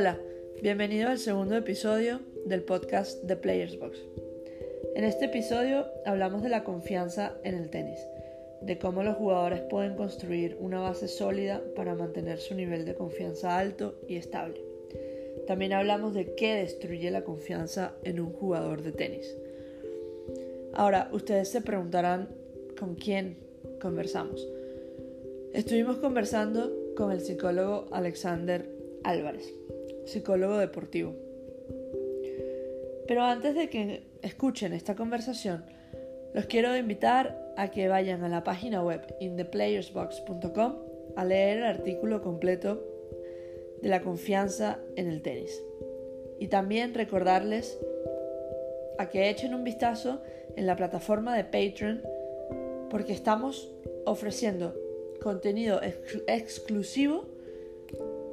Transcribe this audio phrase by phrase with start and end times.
[0.00, 0.16] Hola,
[0.62, 3.98] bienvenido al segundo episodio del podcast The Players Box.
[4.94, 7.98] En este episodio hablamos de la confianza en el tenis,
[8.60, 13.58] de cómo los jugadores pueden construir una base sólida para mantener su nivel de confianza
[13.58, 14.60] alto y estable.
[15.48, 19.36] También hablamos de qué destruye la confianza en un jugador de tenis.
[20.74, 22.28] Ahora, ustedes se preguntarán
[22.78, 23.36] con quién
[23.80, 24.46] conversamos.
[25.52, 29.54] Estuvimos conversando con el psicólogo Alexander Álvarez,
[30.08, 31.14] psicólogo deportivo.
[33.06, 35.64] Pero antes de que escuchen esta conversación,
[36.34, 40.74] los quiero invitar a que vayan a la página web intheplayersbox.com
[41.16, 42.84] a leer el artículo completo
[43.82, 45.62] de la confianza en el tenis.
[46.38, 47.78] Y también recordarles
[48.98, 50.22] a que echen un vistazo
[50.56, 52.02] en la plataforma de Patreon
[52.90, 53.72] porque estamos
[54.04, 54.74] ofreciendo
[55.20, 55.80] contenido
[56.26, 57.26] exclusivo,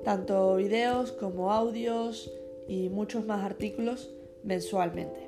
[0.05, 2.31] tanto videos como audios
[2.67, 5.19] y muchos más artículos mensualmente.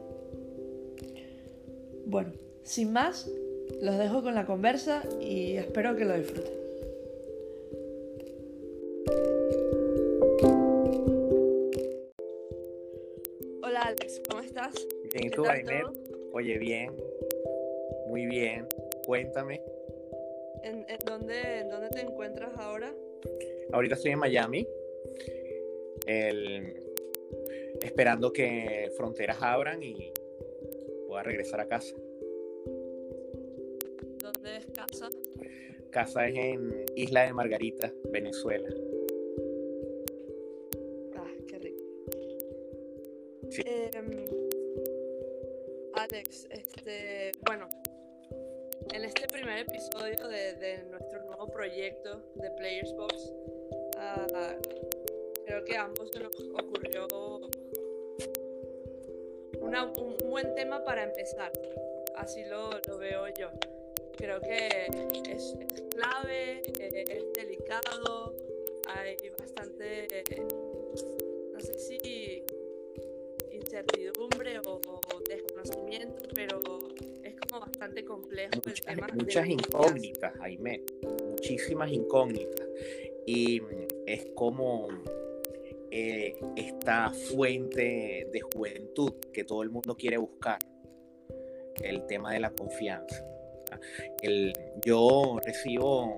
[2.06, 2.32] Bueno,
[2.64, 3.30] sin más,
[3.82, 6.54] los dejo con la conversa y espero que lo disfruten.
[13.64, 14.76] Hola Alex, ¿cómo estás?
[15.12, 15.44] Bien, ¿y tú,
[16.34, 16.92] Oye, bien,
[18.08, 18.68] muy bien.
[19.08, 19.60] Cuéntame.
[20.62, 22.94] ¿En, dónde, dónde, te encuentras ahora?
[23.72, 24.68] Ahorita estoy en Miami,
[27.82, 30.12] esperando que fronteras abran y
[31.08, 31.96] pueda regresar a casa.
[34.22, 35.10] ¿Dónde es casa?
[35.92, 38.70] Casa es en Isla de Margarita, Venezuela.
[41.16, 41.84] Ah, qué rico.
[43.66, 44.26] Em,
[45.94, 47.68] Alex, este, bueno,
[48.94, 51.07] en este primer episodio de, nuestro nuevo
[51.58, 53.34] proyecto de Players Box,
[53.98, 54.56] ah,
[55.44, 57.08] creo que a ambos se nos ocurrió
[59.98, 61.52] un buen tema para empezar.
[62.16, 63.50] Así lo, veo yo.
[64.18, 64.68] Creo que
[65.30, 65.56] es,
[65.96, 68.36] clave, es delicado,
[68.90, 70.08] hay bastante,
[71.54, 72.44] no sé si
[73.52, 74.80] incertidumbre o,
[75.28, 76.60] desconocimiento, pero
[77.24, 79.08] es como bastante complejo el tema.
[79.16, 80.84] Muchas incógnitas, Jaime,
[81.38, 82.68] muchísimas incógnitas.
[83.26, 83.62] Y
[84.06, 84.88] es como
[85.92, 90.60] eh, esta fuente de juventud que todo el mundo quiere buscar,
[91.84, 93.24] el tema de la confianza.
[94.22, 94.54] El,
[94.84, 96.16] yo recibo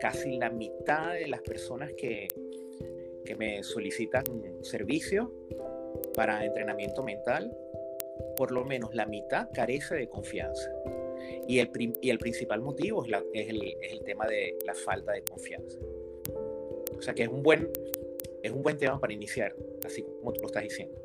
[0.00, 2.28] casi la mitad de las personas que,
[3.24, 4.24] que me solicitan
[4.62, 5.32] servicio
[6.14, 7.56] para entrenamiento mental,
[8.36, 10.70] por lo menos la mitad carece de confianza.
[11.48, 13.10] Y el, y el principal motivo es,
[13.48, 15.78] el, es, el, tema de la falta de confianza.
[16.96, 17.70] O sea que es un buen,
[18.42, 20.98] es un buen tema para iniciar, así como tú lo estás diciendo.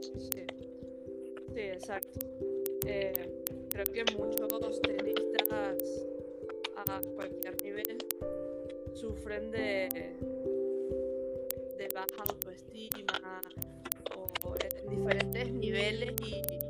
[0.00, 0.10] Sí,
[1.54, 2.26] sí exacto.
[2.86, 3.12] Eh,
[3.70, 6.06] creo que muchos tenistas
[6.76, 7.98] a cualquier nivel
[8.94, 10.12] sufren de
[11.94, 13.40] baja autoestima
[14.44, 16.63] o en diferentes niveles y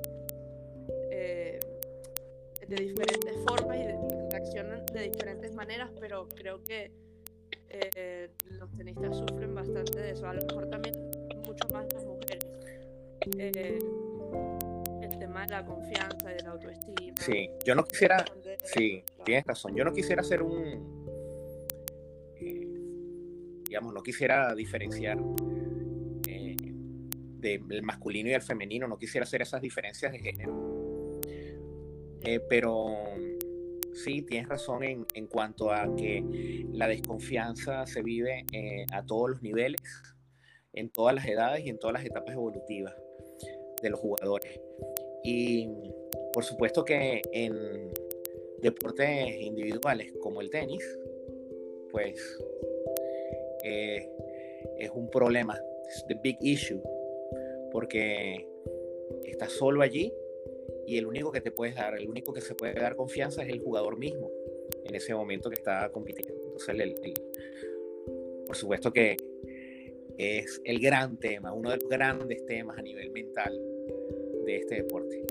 [2.69, 6.91] de diferentes formas y reaccionan de diferentes maneras, pero creo que
[7.69, 10.95] eh, los tenistas sufren bastante de eso, a lo mejor también
[11.47, 12.45] mucho más las mujeres.
[13.39, 13.79] Eh,
[15.03, 17.17] el tema de la confianza y de la autoestima.
[17.21, 18.25] Sí, yo no quisiera,
[18.65, 21.05] sí, tienes razón, yo no quisiera hacer un,
[23.75, 25.19] digamos, no quisiera diferenciar
[26.29, 26.57] eh,
[27.41, 30.74] del masculino y el femenino, no quisiera hacer esas diferencias de género.
[32.25, 32.87] Eh, pero
[33.93, 36.25] sí, tienes razón en, en, cuanto a que
[36.73, 39.81] la desconfianza se vive eh, a todos los niveles,
[40.73, 42.95] en todas las edades y en todas las etapas evolutivas
[43.83, 44.61] de los jugadores.
[45.23, 45.69] Y
[46.33, 47.93] por supuesto que en
[48.61, 50.83] deportes individuales como el tenis,
[51.91, 52.19] pues
[53.63, 54.11] eh,
[54.79, 56.83] es un problema, es the big issue,
[57.71, 58.49] porque
[59.25, 60.13] estás solo allí
[60.87, 63.49] y el único que te puedes dar, el único que se puede dar confianza es
[63.49, 64.31] el jugador mismo
[64.85, 66.35] en ese momento que está compitiendo.
[66.43, 67.15] Entonces,
[68.47, 69.17] por supuesto que
[70.19, 73.59] es el gran tema, uno de los grandes temas a nivel mental
[74.45, 75.23] de este deporte.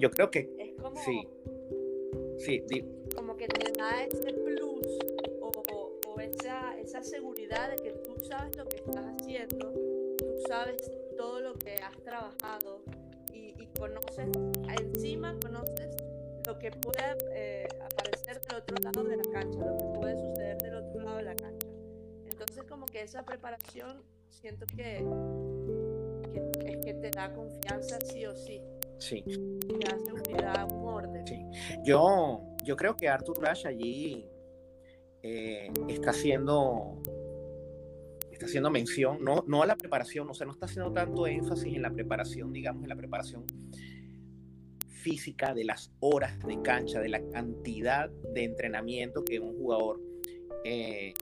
[0.00, 1.28] Yo creo que es como, sí.
[2.38, 4.86] Sí, di- como que te da ese plus
[5.42, 9.72] o, o- o esa, esa seguridad de que tú sabes lo que estás haciendo,
[10.16, 10.76] tú sabes
[11.18, 12.82] todo lo que has trabajado
[13.34, 14.28] y, y conoces,
[14.80, 15.94] encima conoces
[16.46, 17.02] lo que puede
[17.34, 21.16] eh, aparecer del otro lado de la cancha, lo que puede suceder del otro lado
[21.18, 21.68] de la cancha.
[22.26, 25.04] Entonces como que esa preparación siento que,
[26.32, 28.60] que es que te da confianza sí o sí,
[29.00, 29.24] sí.
[29.26, 31.26] un orden.
[31.26, 31.44] Sí.
[31.84, 34.26] Yo, yo creo que Arthur Rush allí
[35.22, 37.00] eh, está haciendo
[38.32, 41.74] está haciendo mención, no, no a la preparación, o sea, no está haciendo tanto énfasis
[41.76, 43.44] en la preparación, digamos, en la preparación
[44.88, 50.00] física de las horas de cancha, de la cantidad de entrenamiento que un jugador
[50.64, 51.12] eh,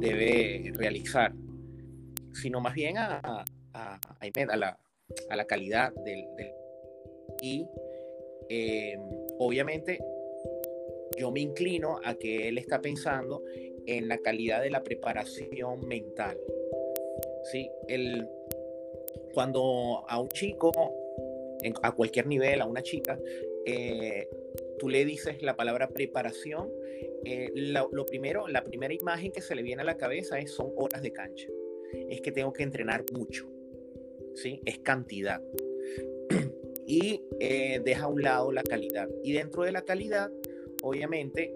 [0.00, 1.32] debe realizar,
[2.32, 4.78] sino más bien a, a, a, a la,
[5.30, 6.50] a la calidad del, del
[7.40, 7.68] y
[8.48, 8.96] eh,
[9.38, 9.98] obviamente
[11.18, 13.42] yo me inclino a que él está pensando
[13.86, 16.38] en la calidad de la preparación mental.
[17.44, 17.70] ¿sí?
[17.88, 18.28] El,
[19.32, 20.72] cuando a un chico,
[21.82, 23.18] a cualquier nivel, a una chica,
[23.64, 24.28] eh,
[24.78, 26.70] tú le dices la palabra preparación,
[27.24, 30.50] eh, lo, lo, primero, la primera imagen que se le viene a la cabeza es,
[30.52, 31.48] son horas de cancha.
[32.10, 33.48] Es que tengo que entrenar mucho.
[34.34, 34.60] ¿sí?
[34.64, 35.40] Es cantidad
[36.86, 39.08] y eh, deja a un lado la calidad.
[39.22, 40.30] Y dentro de la calidad,
[40.82, 41.52] obviamente,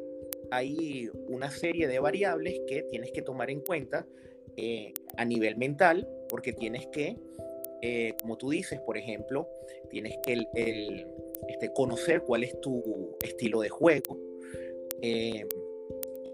[0.50, 4.06] hay una serie de variables que tienes que tomar en cuenta
[4.56, 7.16] eh, a nivel mental, porque tienes que,
[7.82, 9.48] eh, como tú dices, por ejemplo,
[9.88, 11.06] tienes que el, el,
[11.48, 14.18] este, conocer cuál es tu estilo de juego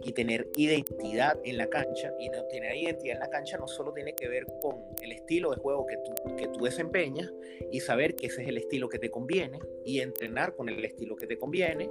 [0.06, 2.14] y tener identidad en la cancha.
[2.20, 5.50] Y no, tener identidad en la cancha no solo tiene que ver con el estilo
[5.50, 7.32] de juego que tú, que tú desempeñas
[7.72, 11.16] y saber que ese es el estilo que te conviene y entrenar con el estilo
[11.16, 11.90] que te conviene,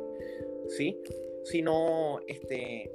[0.69, 0.97] ¿sí?
[1.43, 2.89] Sino este,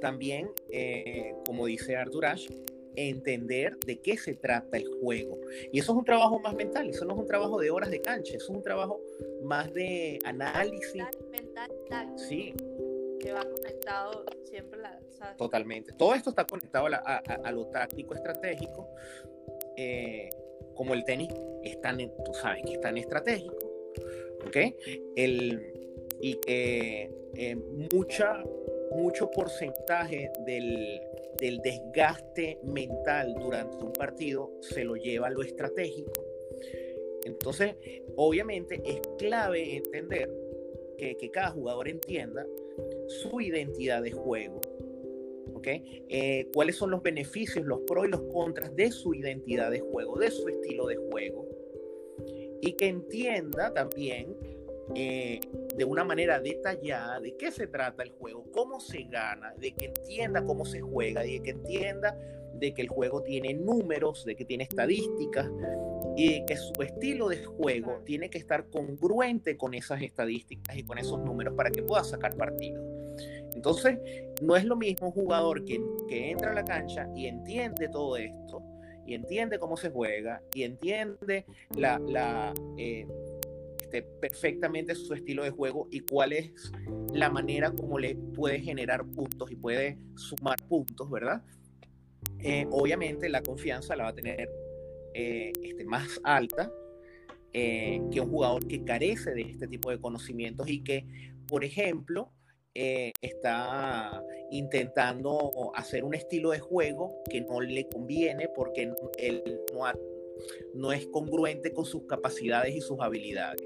[0.00, 2.52] también, eh, como dice Arthur Ashe,
[2.96, 5.38] entender de qué se trata el juego.
[5.70, 8.00] Y eso es un trabajo más mental, eso no es un trabajo de horas de
[8.00, 9.00] cancha, eso es un trabajo
[9.44, 10.96] más de análisis.
[10.96, 12.18] Mental, mental, táctico.
[12.18, 12.54] Sí,
[13.18, 14.98] que va conectado siempre la,
[15.36, 15.92] totalmente.
[15.92, 18.88] Todo esto está conectado a, lo táctico estratégico
[19.76, 20.30] eh,
[20.74, 21.28] como el tenis
[21.62, 23.56] es tú sabes que es tan estratégico
[24.46, 24.56] ok
[25.16, 25.72] el,
[26.20, 27.56] y que eh,
[27.92, 28.42] mucha
[28.92, 31.00] mucho porcentaje del,
[31.38, 36.12] del desgaste mental durante un partido se lo lleva a lo estratégico.
[37.24, 37.74] Entonces
[38.16, 40.30] obviamente es clave entender
[40.96, 42.46] que, que cada jugador entienda
[43.06, 44.60] su identidad de juego.
[45.54, 46.04] ¿okay?
[46.08, 50.18] Eh, ¿Cuáles son los beneficios, los pros y los contras de su identidad de juego,
[50.18, 51.46] de su estilo de juego?
[52.60, 54.36] Y que entienda también
[54.94, 55.40] eh,
[55.76, 59.86] de una manera detallada de qué se trata el juego, cómo se gana, de que
[59.86, 62.18] entienda cómo se juega, de que entienda
[62.58, 65.50] de que el juego tiene números, de que tiene estadísticas
[66.16, 70.98] y que su estilo de juego tiene que estar congruente con esas estadísticas y con
[70.98, 72.82] esos números para que pueda sacar partido.
[73.54, 73.98] Entonces,
[74.42, 78.16] no es lo mismo un jugador que, que entra a la cancha y entiende todo
[78.16, 78.62] esto,
[79.06, 81.44] y entiende cómo se juega, y entiende
[81.76, 83.06] la, la, eh,
[83.88, 86.70] este, perfectamente su estilo de juego y cuál es
[87.14, 91.42] la manera como le puede generar puntos y puede sumar puntos, ¿verdad?
[92.40, 94.48] Eh, obviamente la confianza la va a tener
[95.14, 96.72] eh, este, más alta
[97.52, 101.06] eh, que un jugador que carece de este tipo de conocimientos y que,
[101.48, 102.30] por ejemplo,
[102.74, 109.60] eh, está intentando hacer un estilo de juego que no le conviene porque él
[110.74, 113.60] no, es congruente con sus capacidades y sus habilidades.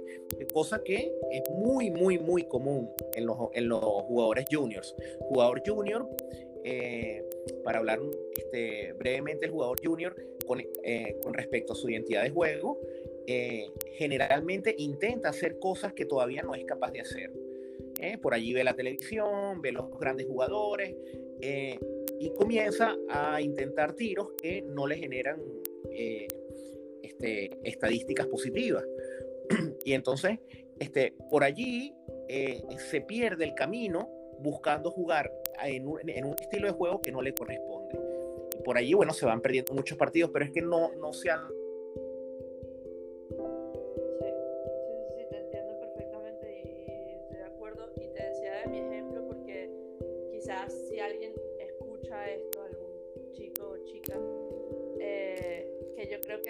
[0.54, 4.94] Cosa que es muy, muy, muy común en los, en los jugadores juniors.
[5.18, 6.09] Jugador junior,
[7.65, 8.01] para hablar
[8.37, 10.15] este, brevemente el jugador junior
[10.47, 12.81] con, eh, con, respecto a su identidad de juego,
[13.27, 17.33] eh, generalmente intenta hacer cosas que todavía no es capaz de hacer.
[18.01, 18.19] ¿eh?
[18.19, 20.95] Por allí ve la televisión, ve los grandes jugadores
[22.21, 25.43] y comienza a intentar tiros que no le generan
[27.03, 28.85] este, estadísticas positivas.
[29.85, 30.39] y entonces,
[30.79, 31.93] este, por allí
[32.79, 34.09] se pierde el camino
[34.39, 35.33] buscando jugar
[35.64, 37.99] en un, en un, estilo de juego que no le corresponde.
[38.59, 41.30] Y por allí, bueno, se van perdiendo muchos partidos, pero es que no, no se
[41.30, 41.42] han...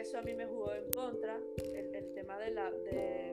[0.03, 1.41] Eso a mí me jugó en contra,
[1.75, 3.33] el, tema de,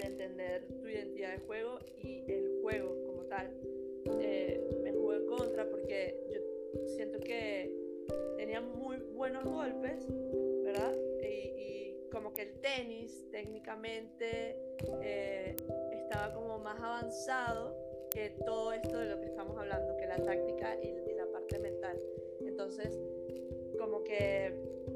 [0.00, 3.48] entender tu identidad de juego y el juego como tal
[5.58, 7.70] contra porque yo siento que
[8.36, 10.06] tenía muy buenos golpes,
[10.62, 10.94] ¿verdad?
[11.22, 14.56] Y, como que el tenis técnicamente
[15.02, 15.56] eh,
[15.92, 17.76] estaba como más avanzado
[18.10, 22.00] que todo esto de lo que estamos hablando, que la táctica y, la parte mental.
[22.40, 22.98] Entonces,
[23.78, 24.54] como que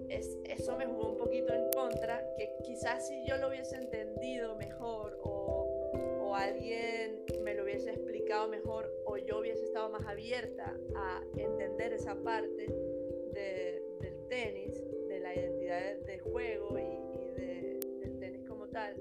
[0.09, 4.57] es, eso me jugó un poquito en contra, que quizás si yo lo hubiese entendido
[4.57, 5.31] mejor o,
[6.32, 11.92] o alguien me lo hubiese explicado mejor o yo hubiese estado más abierta a entender
[11.92, 12.68] esa parte
[13.34, 17.38] del tenis, de la identidad de, juego y,
[18.00, 18.96] del tenis como tal,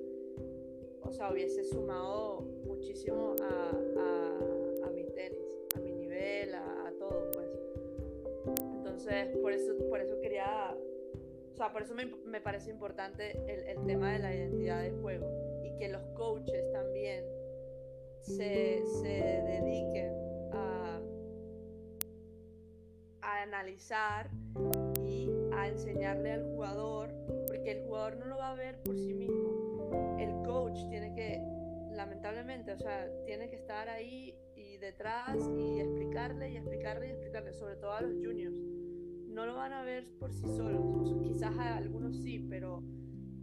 [1.04, 5.40] o sea, hubiese sumado muchísimo a, mi tenis,
[5.76, 7.50] a mi nivel, a, todo, pues.
[8.76, 10.76] Entonces, por eso, por eso quería,
[11.54, 15.30] o sea, por eso me, parece importante el, el tema de la identidad de juego
[15.48, 15.51] y
[15.82, 17.26] que los coaches también
[18.22, 20.14] se, dediquen
[20.54, 21.02] a,
[23.42, 24.30] analizar
[25.04, 27.10] y a enseñarle al jugador,
[27.48, 30.20] porque el jugador no lo va a ver por sí mismo.
[30.20, 31.42] El coach tiene que,
[31.96, 37.54] lamentablemente, o sea, tiene que estar ahí y detrás y explicarle y explicarle y explicarle,
[37.54, 38.60] sobre todo a los juniors.
[39.30, 42.84] No lo van a ver por sí solos, quizás a algunos sí, pero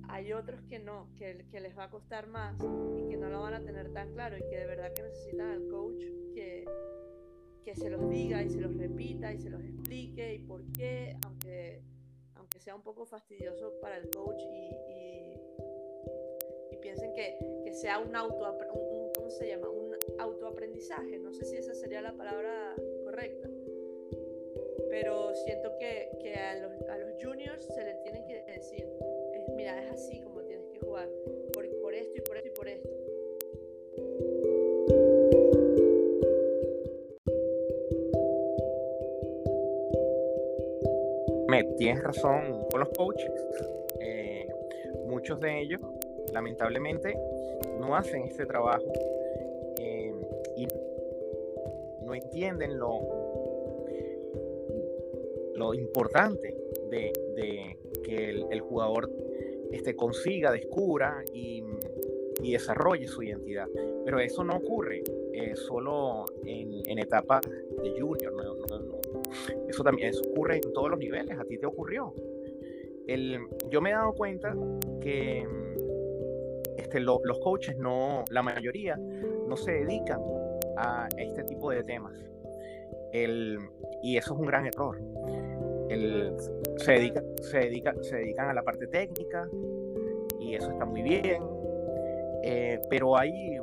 [0.09, 2.57] hay otros que no, que, que, les va a costar más
[2.97, 5.51] y que no lo van a tener tan claro y que de verdad que necesitan
[5.51, 6.03] al coach
[6.35, 6.65] que,
[7.63, 11.17] que se los diga y se los repita y se los explique y por qué,
[11.25, 11.83] aunque,
[12.37, 14.75] aunque sea un poco fastidioso para el coach y,
[16.73, 18.57] y, piensen que, que, sea un auto,
[19.15, 19.69] ¿cómo se llama?
[19.69, 22.75] Un autoaprendizaje, no sé si esa sería la palabra
[23.05, 23.49] correcta,
[24.89, 28.87] pero siento que, que a, los, a los juniors se les tiene que decir,
[29.59, 31.09] mira, es así como tienes que jugar,
[31.53, 32.95] por, por esto y por esto y por esto.
[41.49, 43.33] Me, tienes razón con los coaches.
[44.01, 44.47] Eh,
[45.09, 45.81] muchos de ellos,
[46.33, 47.19] lamentablemente,
[47.81, 48.93] no hacen este trabajo
[49.81, 50.15] eh,
[50.57, 50.69] y
[52.05, 53.01] no entienden lo,
[55.57, 56.57] lo importante
[56.91, 59.11] de, de que el, el, jugador
[59.73, 61.63] este, consiga, descubra y,
[62.43, 63.67] y, desarrolle su identidad.
[64.05, 68.33] Pero eso no ocurre eh, solo en, en etapa de junior.
[69.69, 71.39] Eso también ocurre en todos los niveles.
[71.39, 72.15] A ti te ocurrió.
[73.07, 73.39] El,
[73.71, 74.55] yo me he dado cuenta
[75.01, 75.47] que
[76.77, 80.21] este, los coaches, no, la mayoría, no se dedican
[80.77, 82.15] a este tipo de temas.
[83.13, 83.59] El,
[84.03, 84.99] y eso es un gran error
[85.89, 89.49] se, dedica, se, dedica, se dedican a la parte técnica
[90.39, 91.43] y eso está muy bien,
[92.43, 93.59] eh, pero hay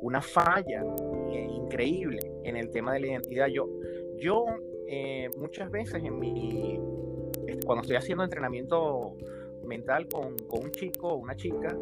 [0.00, 0.84] una falla
[1.32, 3.46] eh, increíble en el tema de la identidad.
[3.48, 3.68] Yo,
[4.16, 4.44] yo
[4.86, 9.16] eh, muchas veces este, cuando estoy haciendo entrenamiento
[9.64, 11.76] mental con, un chico o una chica,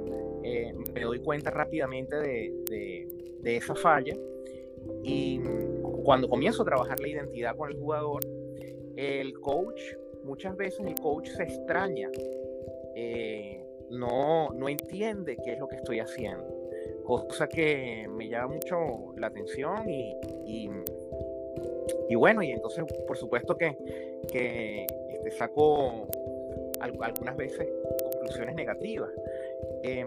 [0.95, 3.07] me doy cuenta rápidamente de,
[3.41, 4.15] de esa falla
[5.03, 5.41] y
[6.03, 8.21] cuando comienzo a trabajar la identidad con el jugador,
[8.97, 9.81] el coach,
[10.25, 12.11] muchas veces el coach se extraña,
[12.95, 16.45] eh, no, no entiende qué es lo que estoy haciendo,
[17.05, 20.17] cosa que me llama mucho la atención y,
[22.09, 23.77] y, bueno, y entonces por supuesto que,
[24.33, 26.09] que este, saco
[26.81, 27.69] algunas veces
[28.13, 29.11] conclusiones negativas.
[29.83, 30.07] Eh,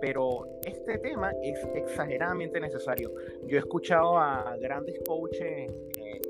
[0.00, 3.12] pero este tema es exageradamente necesario.
[3.46, 6.20] Yo he escuchado a grandes coaches eh,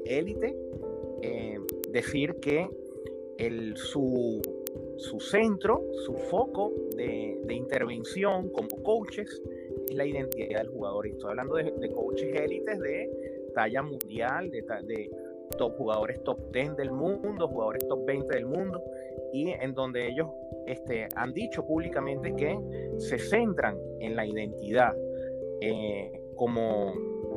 [1.22, 1.60] élite
[1.92, 2.68] decir que
[3.38, 4.40] el, su,
[4.96, 9.42] su centro, su foco de, intervención como coaches
[9.88, 11.06] es la identidad del jugador.
[11.06, 13.10] Y estoy hablando de, de coaches élites de
[13.54, 15.10] talla mundial, de, de
[15.56, 18.82] top jugadores top 10 del mundo, jugadores top 20 del mundo,
[19.32, 20.28] y en donde ellos
[20.66, 22.58] este, han dicho públicamente que
[22.98, 24.94] se centran en la identidad
[25.60, 26.94] eh, como,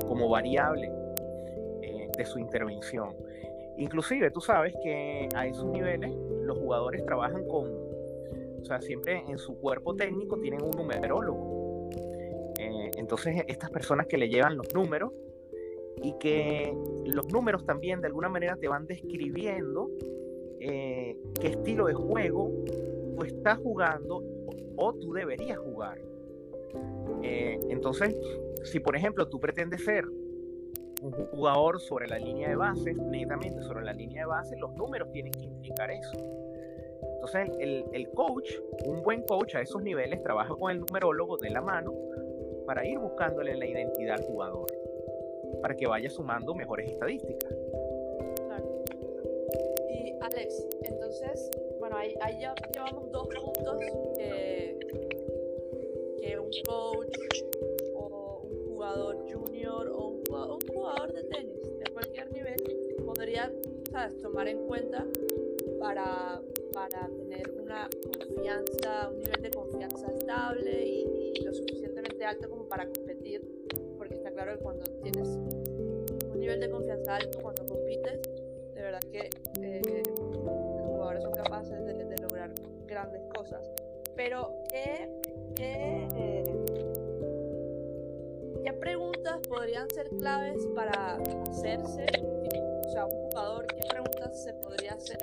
[0.07, 0.91] como variable
[1.81, 3.15] eh, de su intervención.
[3.77, 6.11] Inclusive tú sabes que a esos niveles
[6.43, 7.69] los jugadores trabajan con,
[8.61, 11.89] o sea, siempre en su cuerpo técnico tienen un numerólogo.
[12.59, 15.11] Eh, entonces estas personas que le llevan los números
[16.01, 16.75] y que
[17.05, 19.89] los números también de alguna manera te van describiendo
[20.59, 22.49] qué estilo de juego
[23.17, 24.23] tú estás jugando
[24.75, 25.99] o tú deberías jugar.
[27.21, 28.15] Eh, entonces,
[28.63, 30.05] si por ejemplo tú pretendes ser
[31.03, 35.11] un jugador sobre la línea de base, netamente sobre la línea de base, los números
[35.11, 36.17] tienen que indicar eso.
[37.15, 38.51] Entonces, el, el, coach,
[38.85, 41.93] un buen coach a esos niveles, trabaja con el numerólogo de la mano
[42.65, 44.67] para ir buscándole la identidad al jugador,
[45.61, 47.53] para que vaya sumando mejores estadísticas.
[48.47, 48.83] Claro.
[49.89, 53.77] Y Alex, entonces, bueno, ahí, ahí ya llevamos dos puntos
[54.17, 54.79] que,
[56.21, 57.17] que un coach
[58.83, 62.61] jugador junior o un, un, jugador de tenis de cualquier nivel
[63.05, 63.49] podría
[63.89, 64.17] ¿sabes?
[64.17, 65.05] tomar en cuenta
[65.79, 66.41] para,
[66.73, 67.87] para tener una
[68.17, 73.41] confianza, un nivel de confianza estable y, y, lo suficientemente alto como para competir,
[73.97, 78.21] porque está claro que cuando tienes un nivel de confianza alto, cuando compites,
[78.73, 79.29] de verdad que
[79.61, 80.03] eh,
[81.21, 82.51] son capaces de, de, lograr
[82.85, 83.71] grandes cosas.
[84.15, 85.09] Pero, ¿qué,
[85.59, 86.62] eh, ¿qué,
[88.83, 91.15] preguntas podrían ser claves para
[91.49, 92.05] hacerse?
[92.85, 95.17] O sea, un jugador, ¿qué preguntas se podría hacer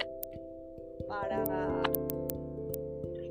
[1.07, 1.83] para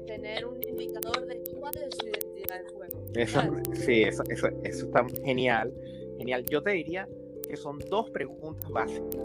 [0.06, 3.04] tener un indicador de cuál es su identidad de juego?
[3.16, 3.42] Eso,
[3.74, 5.74] sí, eso, eso, eso está genial.
[6.18, 6.46] Genial.
[6.46, 7.08] Yo te diría
[7.48, 9.18] que son dos preguntas básicas.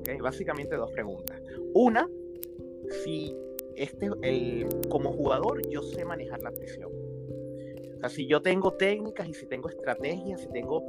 [0.00, 0.18] ¿okay?
[0.18, 1.42] Básicamente dos preguntas.
[1.74, 2.08] Una,
[3.04, 3.34] si
[3.74, 6.90] este, el, como jugador yo sé manejar la presión.
[7.98, 10.84] O sea, si yo tengo técnicas y si tengo estrategias, si tengo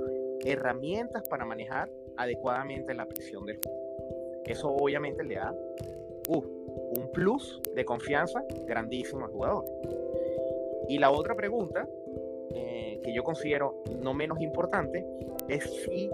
[0.45, 3.79] herramientas para manejar adecuadamente la presión del juego.
[4.45, 5.51] Eso obviamente le da
[6.27, 9.65] uh, un plus de confianza grandísimo al jugador.
[10.87, 11.87] Y la otra pregunta,
[12.53, 15.03] eh, que yo considero no menos importante,
[15.47, 16.11] es si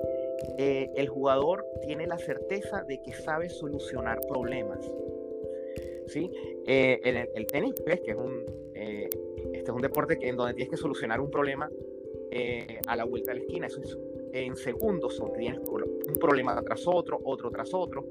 [0.58, 4.80] eh, el jugador tiene la certeza de que sabe solucionar problemas.
[6.08, 6.32] ¿sí?
[6.68, 8.46] Eh, el, tenis, ves que es un,
[9.66, 11.68] este es un deporte que, en donde tienes que solucionar un problema
[12.30, 13.66] eh, a la vuelta de la esquina.
[13.66, 13.98] Eso es
[14.32, 18.06] en segundos, o tienes un problema tras otro, otro tras otro.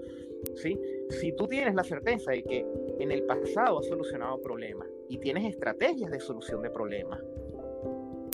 [0.56, 0.76] ¿sí?
[1.10, 2.66] Si tú tienes la certeza de que
[2.98, 7.22] en el pasado has solucionado problemas y tienes estrategias de solución de problemas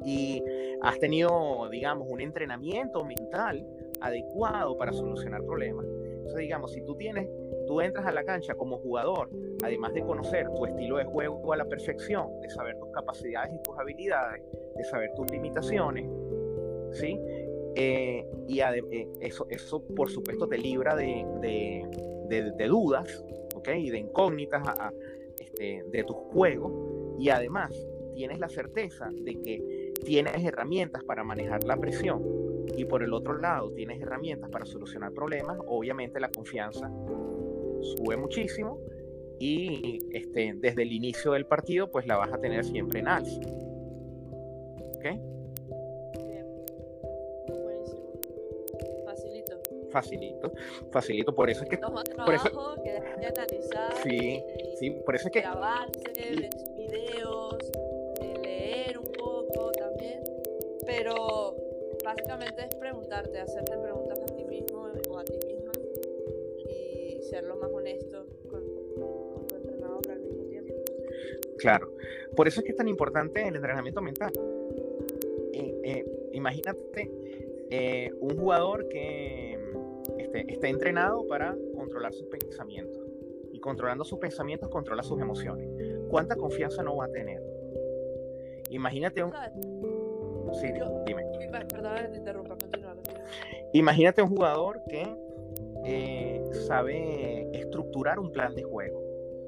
[0.07, 0.43] y
[0.81, 3.67] has tenido, digamos, un entrenamiento mental
[4.01, 5.85] adecuado para solucionar problemas.
[5.85, 7.29] Entonces, digamos, si tú tienes
[7.71, 9.31] tú entras a la cancha como jugador,
[9.63, 13.63] además de conocer tu estilo de juego a la perfección, de saber tus capacidades y
[13.63, 14.43] tus habilidades,
[14.75, 16.05] de saber tus limitaciones,
[16.91, 17.17] ¿sí?
[17.77, 23.69] Eh, y eh, eso, eso, por supuesto, te libra de, de, de, dudas, ¿ok?
[23.79, 24.93] Y de incógnitas a,
[25.39, 27.15] este, de tu juego.
[27.21, 27.73] Y además,
[28.15, 32.41] tienes la certeza de que tienes herramientas para manejar la presión
[32.77, 36.91] y por el otro lado tienes herramientas para solucionar problemas, obviamente la confianza
[37.83, 38.79] sube muchísimo
[39.39, 43.41] y este, desde el inicio del partido pues la vas a tener siempre en alza.
[44.97, 45.05] ¿Ok?
[46.27, 46.47] Bien.
[47.49, 48.13] Buenísimo.
[49.07, 49.61] Facilito.
[49.91, 50.53] Facilito,
[50.93, 51.79] facilito, por eso es que...
[51.79, 53.95] Toma por eso, que de analizar.
[54.03, 54.43] Sí,
[54.79, 55.41] sí, por eso es que...
[55.41, 57.59] Grabarse, ver videos,
[58.43, 60.23] leer un poco también,
[60.87, 61.57] pero
[62.05, 64.00] básicamente es preguntarte, hacerte preguntas
[67.31, 68.63] ser lo más honesto con,
[69.35, 70.75] con tu entrenador al mismo tiempo.
[71.59, 71.93] Claro,
[72.35, 74.33] por eso es que es tan importante el entrenamiento mental.
[75.53, 77.11] Eh, eh, imagínate
[77.71, 79.59] eh, un jugador que
[80.19, 83.01] este, está entrenado para controlar sus pensamientos
[83.53, 85.69] y controlando sus pensamientos controla sus emociones.
[86.09, 87.43] ¿Cuánta confianza no va a tener?
[88.71, 89.33] Imagínate un...
[90.61, 91.25] Sí, Yo- dime.
[91.69, 93.25] Perdón que te interrumpa, continúa, continúa.
[93.73, 95.07] Imagínate un jugador que
[95.91, 99.01] eh, sabe estructurar un plan de juego.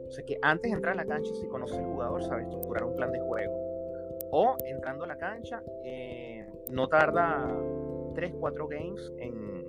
[0.07, 2.85] O sea que antes de entrar a la cancha, si conoce el jugador, sabe estructurar
[2.85, 3.53] un plan de juego.
[4.31, 7.49] O entrando a la cancha, eh, no tarda
[8.15, 9.63] 3, 4 games en,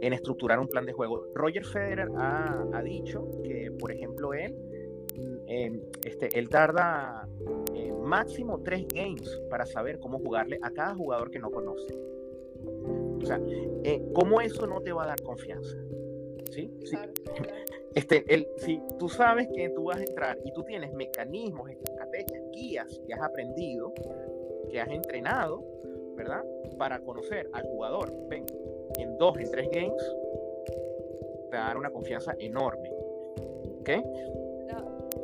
[0.00, 1.26] estructurar un plan de juego.
[1.34, 4.54] Roger Federer ha, dicho que, por ejemplo, él,
[5.48, 7.26] eh, este, él tarda
[8.06, 11.92] máximo 3 games para saber cómo jugarle a cada jugador que no conoce.
[13.26, 13.40] O sea,
[13.82, 15.76] eh, ¿cómo eso no te va a dar confianza?
[16.52, 16.70] ¿Sí?
[17.92, 22.40] Este, el, si tú sabes que tú vas a entrar y tú tienes mecanismos, estrategias,
[22.52, 23.92] guías que has aprendido,
[24.70, 25.64] que has entrenado,
[26.14, 26.44] ¿verdad?
[26.78, 28.46] Para conocer al jugador, ven,
[28.96, 30.14] en dos, en tres games,
[31.50, 32.92] te va a dar una confianza enorme.
[33.80, 33.90] ¿Ok?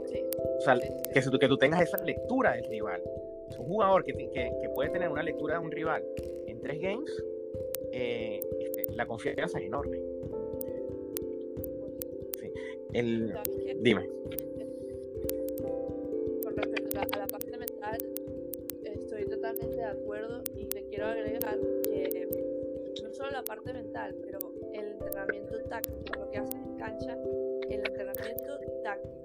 [0.06, 0.24] sí.
[0.58, 0.76] O sea,
[1.14, 3.00] Que, que tú tengas esa lectura del rival.
[3.48, 6.02] Es un jugador que, que, que, puede tener una lectura de un rival
[6.48, 7.22] en tres games,
[7.92, 9.98] eh, este, la confianza es enorme.
[12.40, 12.50] Sí.
[12.92, 13.35] El,
[13.81, 14.09] dime.
[16.42, 17.98] Con respecto a la parte mental,
[18.85, 22.28] estoy totalmente de acuerdo y te quiero agregar que
[23.02, 24.38] no solo la parte mental, pero
[24.72, 27.18] el entrenamiento táctico, lo que haces en cancha,
[27.68, 29.22] el entrenamiento táctico.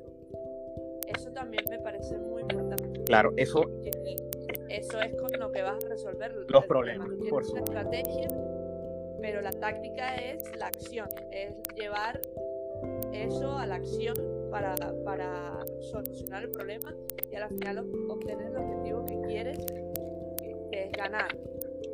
[1.07, 3.03] Eso también me parece muy importante.
[3.05, 3.61] Claro, eso.
[4.69, 7.09] Eso es con lo que vas a resolver los problemas.
[7.29, 8.27] Por su estrategia,
[9.21, 12.21] pero la táctica es la acción, es llevar
[13.13, 14.15] eso a la acción
[14.51, 16.93] para, para solucionar el problema
[17.31, 19.59] y al final obtener el objetivo que quieres,
[20.69, 21.35] que es ganar.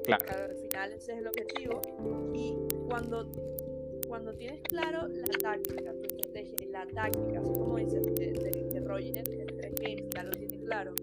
[0.04, 0.26] Claro.
[0.50, 1.82] Al final ese es el objetivo.
[2.34, 2.58] Y
[2.90, 3.32] cuando,
[4.08, 8.70] cuando tienes claro la táctica, tu estrategia y la táctica, así como dices de, de,
[8.70, 10.94] de Roger tres games, ya lo tienes claro,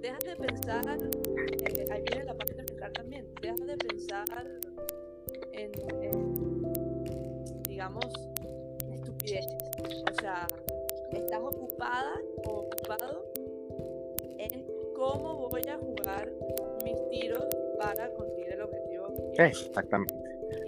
[0.00, 4.60] dejas de pensar, eh, ahí viene la parte mental también, dejas de pensar
[5.52, 8.06] en, en digamos,
[8.92, 9.70] estupideces.
[10.10, 10.46] O sea,
[11.12, 13.24] estás ocupada o ocupado
[14.38, 16.30] en cómo voy a jugar
[16.84, 17.44] mis tiros
[17.78, 18.90] para conseguir el objetivo
[19.38, 20.14] Exactamente.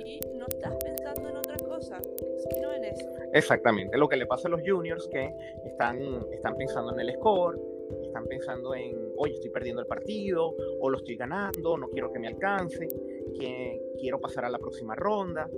[0.05, 2.01] Y no estás pensando en otra cosa,
[2.49, 3.09] sino en eso.
[3.33, 3.97] Exactamente.
[3.97, 5.35] Lo que le pasa a los juniors que
[5.65, 6.01] están,
[6.33, 7.59] están pensando en el score,
[8.03, 12.19] están pensando en, oye, estoy perdiendo el partido, o lo estoy ganando, no quiero que
[12.19, 12.89] me alcance,
[13.33, 15.49] que quiero pasar a la próxima ronda.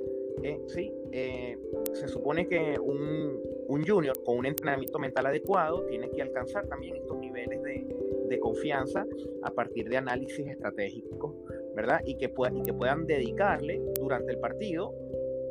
[0.43, 1.57] Eh, sí, eh,
[1.93, 6.97] se supone que un, un, junior con un entrenamiento mental adecuado tiene que alcanzar también
[6.97, 7.87] estos niveles de,
[8.29, 9.07] de confianza
[9.43, 11.35] a partir de análisis estratégicos,
[11.75, 12.01] ¿verdad?
[12.05, 14.93] Y que, y que puedan dedicarle durante el partido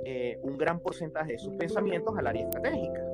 [0.05, 3.05] eh, un gran porcentaje de sus pensamientos al área estratégica,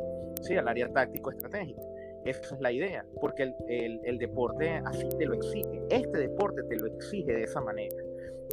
[0.42, 0.56] ¿sí?
[0.56, 1.82] Al área táctico-estratégica.
[2.26, 5.82] Esa es la idea, porque el, el, el, deporte así te lo exige.
[5.90, 7.96] Este deporte te lo exige de esa manera.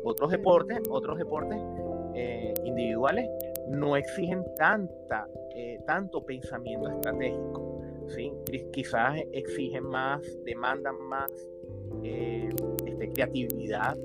[0.05, 1.61] Otros deportes, otros deportes
[2.19, 3.29] eh, individuales
[3.69, 7.83] no exigen tanta, eh, tanto pensamiento estratégico.
[8.09, 8.33] ¿sí?
[8.73, 11.31] Quizás exigen más, demandan más
[12.03, 12.49] eh,
[12.87, 13.97] este, creatividad.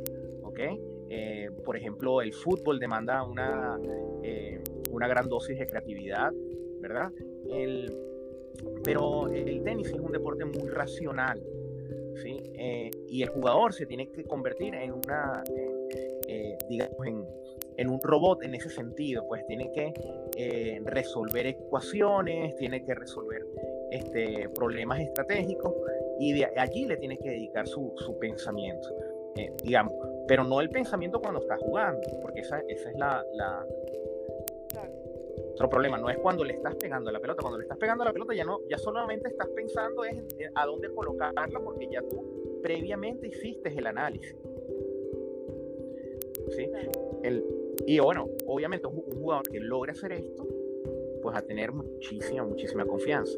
[1.63, 3.79] por ejemplo, el fútbol demanda una,
[4.91, 6.33] una gran dosis de creatividad,
[6.79, 7.11] ¿verdad?
[7.49, 7.95] El,
[8.83, 11.41] pero el tenis es un deporte muy racional,
[12.21, 12.41] ¿sí?
[13.07, 15.43] y el jugador se tiene que convertir en una,
[16.69, 17.07] digamos,
[17.77, 19.93] en, un robot en ese sentido, pues tiene que
[20.37, 23.45] eh, resolver ecuaciones, tiene que resolver
[23.89, 25.73] este, problemas estratégicos
[26.19, 28.87] y allí le tiene que dedicar su, pensamiento,
[29.35, 29.93] eh, digamos,
[30.27, 33.65] pero no el pensamiento cuando está jugando, porque esa, esa es la, la...
[35.53, 38.13] Otro problema, no es cuando le estás pegando la pelota, cuando le estás pegando la
[38.13, 40.17] pelota ya no, ya solamente estás pensando es
[40.55, 44.35] a dónde colocarla porque ya tú previamente hiciste el análisis.
[46.51, 46.69] ¿Sí?
[47.23, 47.43] El,
[47.85, 50.47] y bueno, obviamente un, jugador que logre hacer esto,
[51.21, 53.37] pues a tener muchísima, muchísima confianza.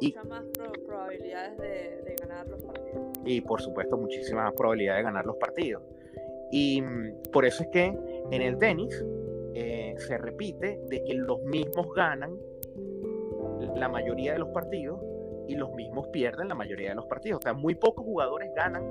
[0.00, 0.44] Y muchas más
[0.84, 3.12] probabilidades de, ganar los partidos.
[3.24, 5.82] Y por supuesto, muchísimas más probabilidades de ganar los partidos.
[6.50, 7.96] Y mm, por eso es que
[8.30, 9.04] en el tenis
[9.54, 12.38] eh, se repite de que los mismos ganan
[13.74, 15.00] la mayoría de los partidos
[15.48, 17.38] y los mismos pierden la mayoría de los partidos.
[17.38, 18.82] O sea, muy pocos jugadores ganan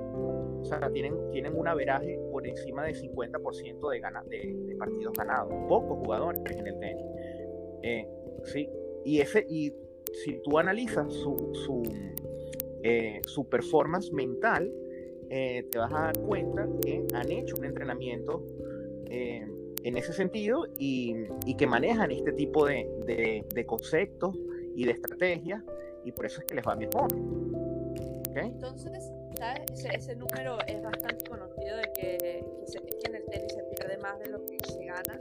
[0.60, 5.54] o sea, tienen, tienen un averaje por encima del 50% de, gana, de, partidos ganados.
[5.68, 7.06] Pocos jugadores en el tenis.
[7.82, 8.06] Eh,
[8.44, 8.68] sí,
[9.06, 9.72] y, ese, y
[10.12, 11.82] si tú analizas su, su,
[12.82, 14.70] eh, su performance mental,
[15.30, 18.44] eh, te vas a dar cuenta que han hecho un entrenamiento
[19.08, 21.14] en ese sentido y,
[21.46, 24.36] y, que manejan este tipo de, de, de, conceptos
[24.74, 25.62] y de estrategias
[26.04, 27.08] y por eso es que les va mejor.
[28.28, 28.48] ¿Okay?
[28.48, 29.10] Entonces,
[29.92, 34.26] ese, número es bastante conocido de que, que, en el tenis se pierde más de
[34.26, 35.20] lo que se gana,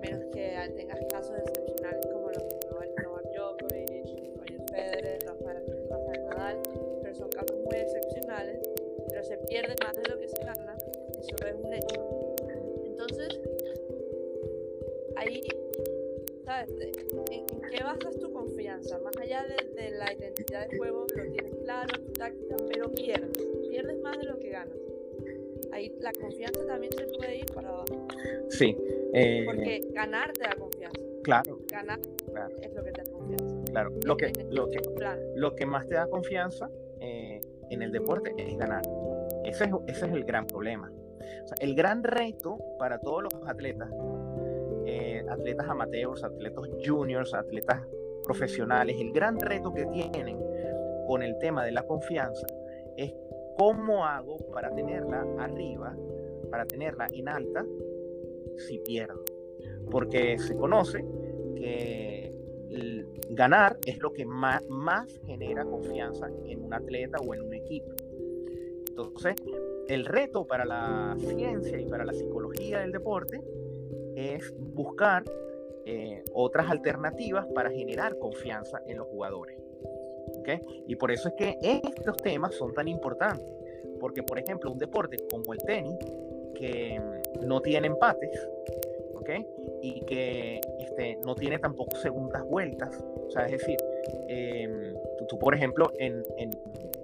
[0.00, 6.62] menos que tengas casos excepcionales como los de Novak Djokovic, Roger Federer, Rafael, Rafael Nadal,
[7.02, 8.62] pero son casos muy excepcionales,
[9.08, 10.76] pero se pierde más de lo que se gana,
[11.20, 12.34] eso es un hecho.
[12.86, 13.40] Entonces,
[15.16, 15.42] ahí
[16.50, 18.98] ¿En, qué basas tu confianza?
[19.00, 23.46] Más allá de, la identidad de juego, lo tienes claro, tu táctica, pero pierdes.
[23.68, 24.87] Pierdes más de lo que ganas.
[25.78, 28.06] Ahí la confianza también se puede ir para abajo.
[28.50, 28.76] Sí.
[29.14, 31.00] Eh, Porque ganar te da confianza.
[31.22, 31.58] Claro.
[31.70, 31.98] Ganar
[32.62, 33.56] es lo que te da confianza.
[33.70, 33.90] Claro.
[34.04, 34.80] Lo que, lo que,
[35.36, 38.82] lo que más te da confianza eh, en el deporte es ganar.
[39.44, 40.90] Ese es, ese es el gran problema.
[41.44, 43.90] O sea, el gran reto para todos los atletas,
[44.86, 47.82] eh, atletas amateurs, atletas juniors, atletas
[48.24, 50.38] profesionales, el gran reto que tienen
[51.06, 52.46] con el tema de la confianza
[52.96, 53.14] es
[53.58, 55.94] cómo hago para tenerla arriba,
[56.50, 57.66] para tenerla en alta,
[58.56, 59.24] si pierdo.
[59.90, 61.04] Porque se conoce
[61.56, 62.32] que
[63.30, 67.90] ganar es lo que más, más genera confianza en un atleta o en un equipo.
[68.88, 69.36] Entonces,
[69.88, 73.40] el reto para la ciencia y para la psicología del deporte
[74.14, 75.24] es buscar
[75.84, 79.67] eh, otras alternativas para generar confianza en los jugadores.
[80.38, 80.60] ¿Okay?
[80.86, 83.46] Y por eso es que estos temas son tan importantes,
[84.00, 85.96] porque por ejemplo un deporte como el tenis,
[86.54, 87.00] que
[87.42, 88.48] no tiene empates,
[89.14, 89.46] ¿okay?
[89.82, 93.76] y que este, no tiene tampoco segundas vueltas, o sea, es decir,
[94.28, 94.94] em,
[95.28, 96.50] tú, por ejemplo en, en,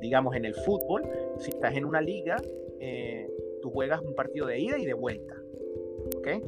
[0.01, 1.03] digamos en el fútbol,
[1.39, 2.37] si estás en una liga,
[2.81, 3.29] eh,
[3.63, 5.35] tú juegas un partido de ida y de vuelta.
[6.19, 6.43] ¿okay?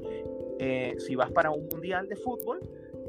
[0.59, 2.61] Eh, si vas para un mundial de fútbol,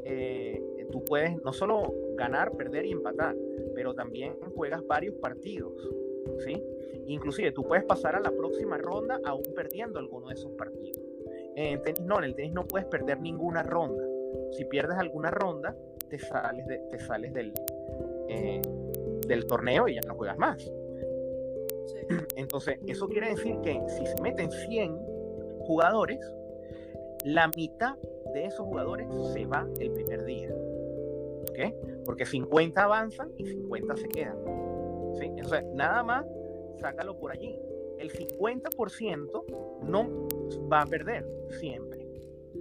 [0.04, 3.36] eh, tú puedes no solo ganar, perder y empatar,
[3.74, 5.72] pero también juegas varios partidos,
[6.44, 6.62] ¿sí?
[7.06, 11.00] Inclusive tú puedes pasar a la próxima ronda aún perdiendo alguno de esos partidos.
[11.56, 14.04] En tenis no, en el tenis no puedes perder ninguna ronda.
[14.52, 15.74] Si pierdes alguna ronda,
[16.08, 17.52] te sales, de, te sales del,
[18.28, 18.62] eh,
[19.26, 20.70] del torneo y ya no juegas más.
[22.36, 24.98] Entonces, eso quiere decir que si se meten 100
[25.60, 26.20] jugadores,
[27.24, 27.96] la mitad
[28.32, 30.48] de esos jugadores se va el primer día.
[31.58, 31.74] ¿Ok?
[32.04, 34.36] Porque 50 avanzan y 50 se quedan.
[35.18, 35.24] ¿Sí?
[35.24, 36.26] Entonces, nada más,
[36.80, 37.58] sácalo por allí.
[37.98, 40.28] El 50% no
[40.72, 41.26] va a perder
[41.58, 42.06] siempre.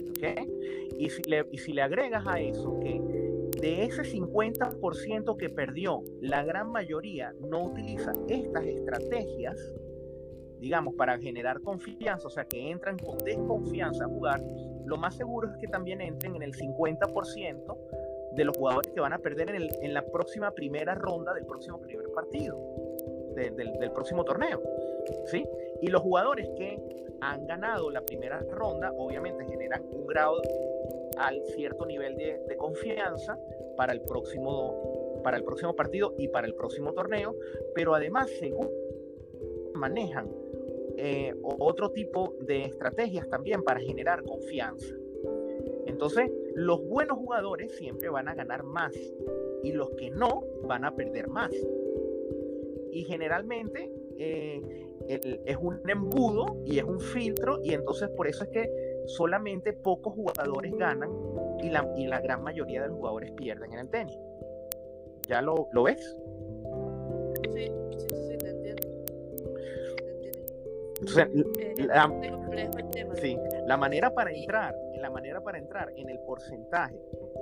[0.10, 0.50] ¿Ok?
[0.98, 3.00] Y si le, y si le agregas a eso que
[3.62, 9.58] de ese 50% que perdió, la gran mayoría no utiliza estas estrategias,
[10.60, 14.42] digamos, para generar confianza, o sea, que entran con desconfianza a jugar,
[14.86, 17.78] lo más seguro es que también entren en el 50%
[18.38, 22.08] de los jugadores que van a perder en, la próxima primera ronda del próximo primer
[22.12, 22.58] partido,
[23.36, 24.62] del, próximo torneo.
[25.26, 25.46] ¿sí?
[25.82, 26.80] Y los jugadores que
[27.20, 30.40] han ganado la primera ronda, obviamente generan un grado
[31.18, 33.38] al cierto nivel de, de confianza
[33.76, 37.36] para el próximo para el próximo partido y para el próximo torneo,
[37.76, 38.70] pero además según
[39.74, 40.30] manejan
[40.96, 44.96] eh, otro tipo de estrategias también para generar confianza.
[45.98, 48.94] Entonces, los buenos jugadores siempre van a ganar más
[49.64, 51.52] y los que no van a perder más.
[52.92, 54.62] Y generalmente eh,
[55.08, 58.72] es un embudo y es un filtro y entonces por eso es que
[59.08, 61.10] solamente pocos jugadores ganan
[61.64, 64.20] y la, y la gran mayoría de los jugadores pierden en el tenis.
[65.28, 66.16] ¿Ya lo, lo ves?
[67.56, 67.72] Sí,
[71.16, 72.12] Eh, la,
[73.22, 77.00] sí, la manera para entrar, la manera para entrar en el porcentaje,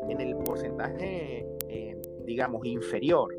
[0.09, 3.35] en el porcentaje, eh, digamos, inferior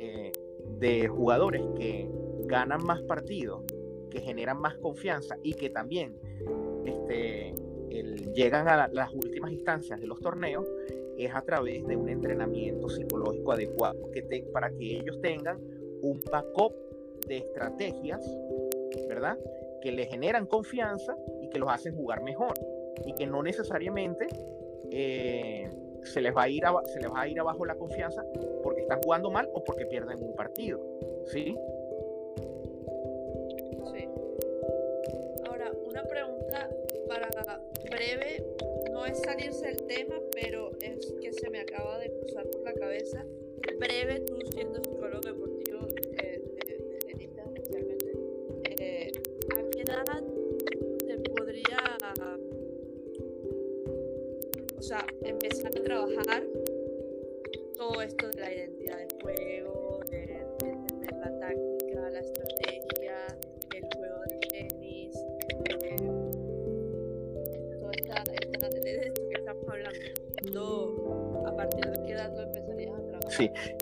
[0.00, 0.30] eh,
[0.78, 2.08] de jugadores que
[2.46, 3.62] ganan más partidos,
[4.10, 6.16] que generan más confianza y que también
[6.84, 7.54] este,
[8.34, 10.66] llegan a las últimas instancias de los torneos,
[11.16, 15.58] es a través de un entrenamiento psicológico adecuado que para que ellos tengan
[16.02, 16.72] un backup
[17.26, 18.20] de estrategias
[19.08, 19.38] ¿verdad?
[19.80, 22.54] Que le generan confianza y que los hacen jugar mejor
[23.04, 24.26] y que no necesariamente
[24.90, 25.68] eh,
[26.02, 28.24] se, les va a ir se les va a ir abajo la confianza
[28.62, 30.80] porque están jugando mal o porque pierden un partido,
[31.26, 31.56] ¿sí?
[33.92, 34.08] Sí.
[35.46, 36.70] Ahora, una pregunta
[37.08, 37.28] para
[37.90, 38.44] breve,
[38.90, 42.72] no es salirse del tema, pero es que se me acaba de cruzar por la
[42.74, 43.24] cabeza.
[43.78, 44.33] Breve, tú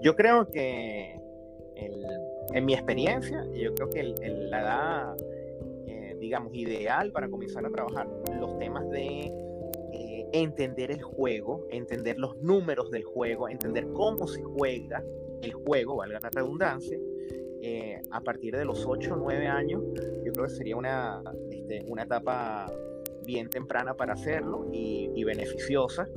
[0.03, 1.19] yo creo que
[2.55, 5.17] en mi experiencia, yo creo que la edad
[6.23, 8.09] digamos, ideal para comenzar a trabajar
[8.41, 9.27] los temas de
[9.93, 15.05] eh, entender el juego, entender los números del juego, entender cómo se juega
[15.43, 16.97] el juego, valga la redundancia,
[17.61, 19.83] eh, a partir de los 8 o 9 años,
[20.25, 22.73] yo creo que sería una, este, una etapa
[23.25, 26.09] bien temprana para hacerlo y, beneficiosa.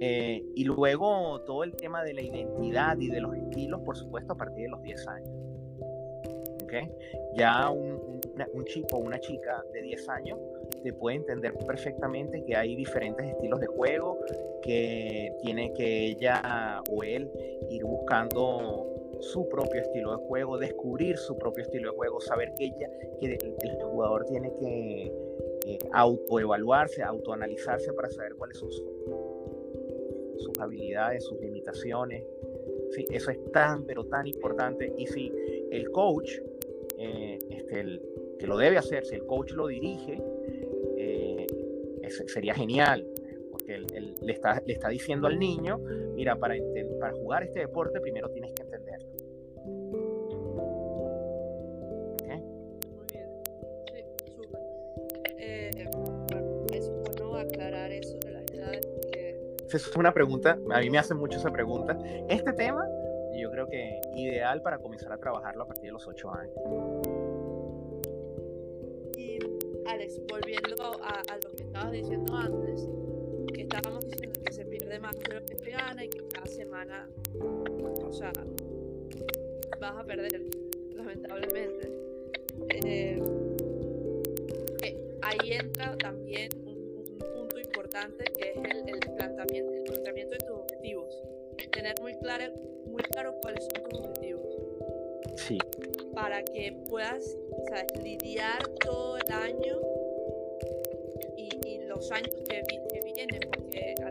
[0.00, 4.32] Eh, y luego todo el tema de la identidad y de los estilos, por supuesto,
[4.32, 5.30] a partir de los 10 años.
[6.64, 6.90] ¿Okay?
[7.36, 8.20] Ya un,
[8.52, 10.38] un chico o una chica de 10 años
[10.82, 14.18] te puede entender perfectamente que hay diferentes estilos de juego,
[14.62, 17.30] que tiene que ella o él
[17.70, 22.66] ir buscando su propio estilo de juego, descubrir su propio estilo de juego, saber que
[22.66, 22.88] ella,
[23.20, 25.12] que el, jugador tiene que
[25.66, 28.84] eh, autoevaluarse, autoanalizarse para saber cuáles son sus,
[30.58, 32.24] habilidades, sus limitaciones.
[32.90, 34.92] Sí, eso es tan, pero tan importante.
[34.96, 35.32] Y si
[35.70, 36.30] el coach,
[36.98, 38.02] eh, este, el,
[38.38, 40.20] que lo debe hacer, si el coach lo dirige,
[40.96, 41.46] eh,
[42.26, 43.06] sería genial,
[43.50, 45.78] porque él, le, está, le está diciendo al niño,
[46.14, 46.54] mira, para,
[47.00, 48.63] para jugar este deporte primero tienes que
[59.74, 59.78] Que...
[59.78, 61.98] es una pregunta, a mí me hacen mucho esa pregunta.
[62.28, 62.86] Este tema,
[63.36, 66.54] yo creo que ideal para comenzar a trabajarlo a partir de los 8 años.
[69.86, 72.88] Alex, volviendo a, lo que estabas diciendo antes,
[73.52, 76.46] que estábamos diciendo que se pierde más de lo que se gana y que cada
[76.46, 77.08] semana,
[77.40, 78.32] o sea,
[79.80, 80.40] vas a perder,
[80.94, 81.92] lamentablemente.
[82.70, 83.20] Eh,
[85.20, 86.63] ahí entra también
[87.94, 91.22] importante que es el, planteamiento, el planteamiento de tus objetivos.
[91.70, 92.52] Tener muy claro,
[92.86, 94.46] muy claro cuáles son tus objetivos.
[95.36, 95.58] Sí.
[96.12, 97.36] Para que puedas
[98.02, 99.78] lidiar todo el año
[101.36, 102.62] y, los años que,
[103.04, 104.10] vienen, porque a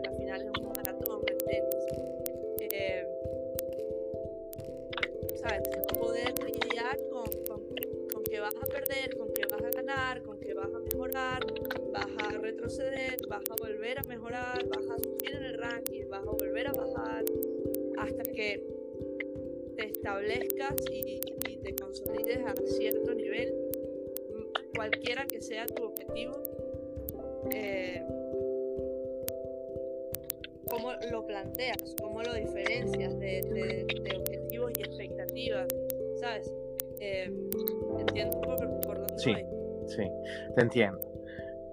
[40.54, 40.98] te entiendo.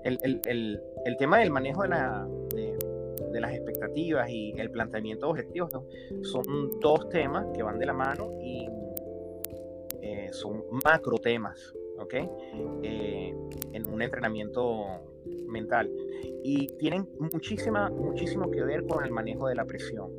[0.03, 5.31] El, el, el, tema del manejo de, la, de, las expectativas y el planteamiento de
[5.31, 5.71] objetivos
[6.23, 8.67] son dos temas que van de la mano y
[10.01, 12.13] eh, son macro temas ¿ok?
[12.83, 13.35] Eh,
[13.73, 14.85] en un entrenamiento
[15.47, 15.89] mental.
[16.43, 20.11] Y tienen muchísima, muchísimo que ver con el manejo de la presión.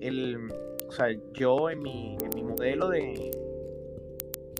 [0.00, 0.48] El,
[0.88, 3.30] o sea, yo en mi, en mi modelo de,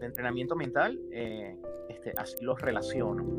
[0.01, 1.57] de entrenamiento mental, eh,
[1.89, 3.39] este, así los relaciono.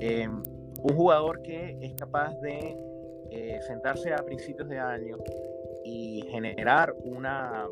[0.00, 2.76] Eh, un jugador que es capaz de
[3.66, 5.18] sentarse a principios de año
[5.84, 7.68] y generar una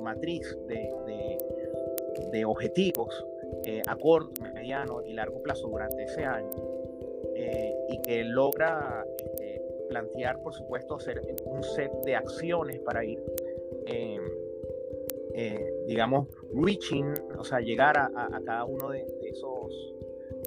[0.00, 1.38] matriz de, de,
[2.32, 3.26] de objetivos
[3.64, 6.50] eh, a corto, mediano y largo plazo durante ese año
[7.34, 13.22] eh, y que logra este, plantear, por supuesto, hacer un set de acciones para ir,
[13.86, 14.22] em,
[15.40, 18.10] eh, digamos, reaching, o sea, llegar a,
[18.44, 19.94] cada uno de, esos,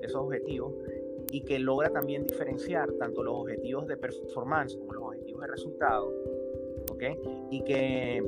[0.01, 0.73] esos objetivos
[1.32, 6.13] y que logra también diferenciar tanto los objetivos de performance como los objetivos de resultado,
[6.91, 7.04] ¿ok?
[7.51, 8.21] Y que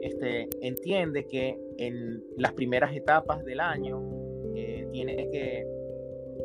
[0.00, 4.02] este, entiende que en las primeras etapas del año
[4.54, 5.66] eh, tiene que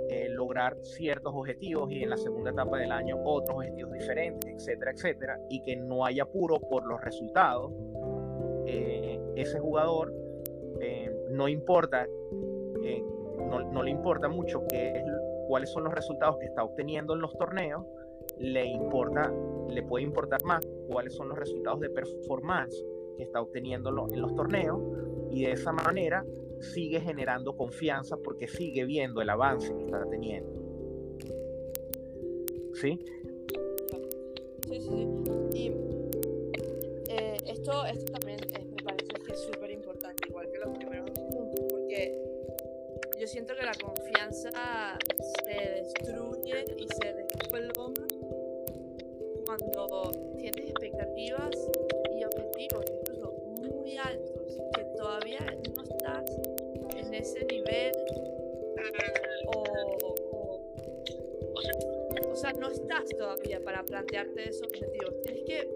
[0.09, 4.91] eh, lograr ciertos objetivos y en la segunda etapa del año otros objetivos diferentes, etcétera,
[4.91, 7.73] etcétera, y que no haya apuro por los resultados,
[8.69, 10.13] eh, ese jugador
[11.31, 12.07] no importa,
[13.37, 15.03] no, no, le importa mucho qué es,
[15.47, 17.85] cuáles son los resultados que está obteniendo en los torneos,
[18.37, 19.33] le importa,
[19.69, 22.83] le puede importar más cuáles son los resultados de performance
[23.17, 24.79] que está obteniendo en los torneos
[25.29, 26.25] y de esa manera
[26.59, 30.51] sigue generando confianza porque sigue viendo el avance que está teniendo.
[32.73, 32.99] ¿Sí?
[34.67, 35.07] Sí, sí, sí.
[35.53, 35.67] Y
[37.09, 38.28] eh, esto, esto también
[43.49, 44.99] siento que la confianza
[45.43, 48.05] se destruye y se desploma
[49.43, 51.55] cuando tienes expectativas
[52.15, 52.85] y objetivos
[53.59, 55.39] muy altos, que todavía
[55.75, 56.25] no estás
[56.95, 57.91] en ese nivel
[59.47, 59.63] o,
[62.31, 65.21] o, sea, no estás todavía para plantearte esos objetivos.
[65.23, 65.67] Tienes que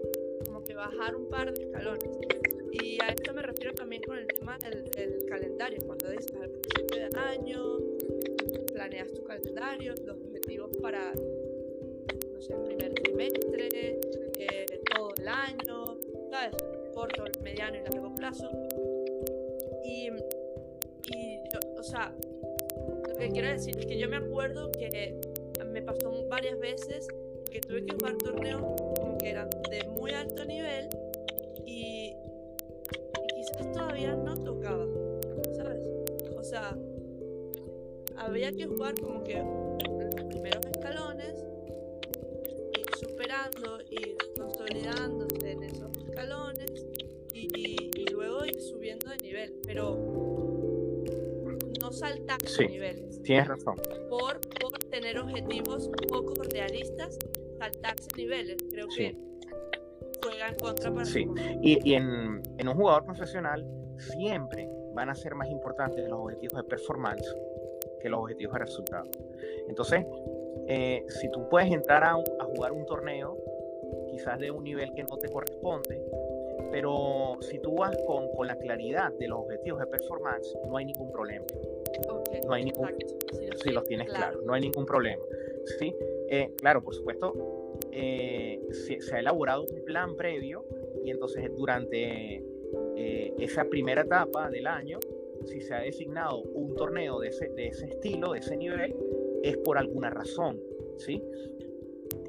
[0.46, 2.10] como que bajar un par de escalones.
[2.82, 6.03] Y a esto me refiero también con el tema del, calendario, cuando
[9.78, 13.68] los objetivos para, no sé, el primer trimestre,
[14.38, 15.98] eh, todo el año.
[16.94, 18.50] Corto, mediano y largo plazo.
[19.84, 20.10] Y,
[21.16, 21.38] y
[21.78, 22.14] o sea,
[23.08, 25.20] lo que quiero decir es que yo me acuerdo que
[25.66, 27.08] me pasó varias veces
[27.50, 28.62] que tuve que jugar torneos
[29.18, 30.88] que eran de muy alto nivel
[31.64, 32.12] y,
[33.34, 34.86] quizás todavía no tocaba,
[35.56, 35.80] ¿sabes?
[36.36, 36.76] O sea,
[38.16, 39.42] había que jugar como que
[52.56, 53.22] sí, niveles.
[53.22, 53.76] Tienes razón.
[54.08, 57.18] Por, por tener objetivos poco realistas,
[57.58, 58.56] saltarse niveles.
[58.70, 59.16] Creo que
[60.22, 61.26] juega en contra para Sí,
[61.62, 63.66] y, y en, en, un jugador profesional
[63.98, 67.36] siempre van a ser más importantes los objetivos de performance
[68.00, 69.10] que los objetivos de resultado.
[69.68, 70.04] Entonces,
[70.66, 73.36] eh, si tú puedes entrar a, a, jugar un torneo,
[74.10, 76.02] quizás de un nivel que no te corresponde,
[76.70, 80.86] pero si tú vas con, con la claridad de los objetivos de performance, no hay
[80.86, 81.44] ningún problema.
[82.08, 82.88] Okay, no hay ningún,
[83.32, 84.32] si, los, si los tienes claro.
[84.32, 85.22] claro, no hay ningún problema.
[85.78, 85.94] ¿sí?
[86.28, 87.32] Eh, claro, por supuesto,
[87.92, 90.64] eh, se, se, ha elaborado un plan previo
[91.04, 92.42] y entonces durante
[92.96, 94.98] eh, esa primera etapa del año,
[95.44, 98.96] si se ha designado un torneo de ese, de ese estilo, de ese nivel,
[99.42, 100.60] es por alguna razón,
[100.96, 101.22] ¿sí?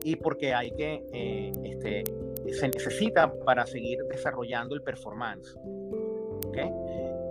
[0.03, 2.03] Y porque hay que, eh, este,
[2.51, 5.55] se necesita para seguir desarrollando el performance,
[6.47, 6.57] ¿ok?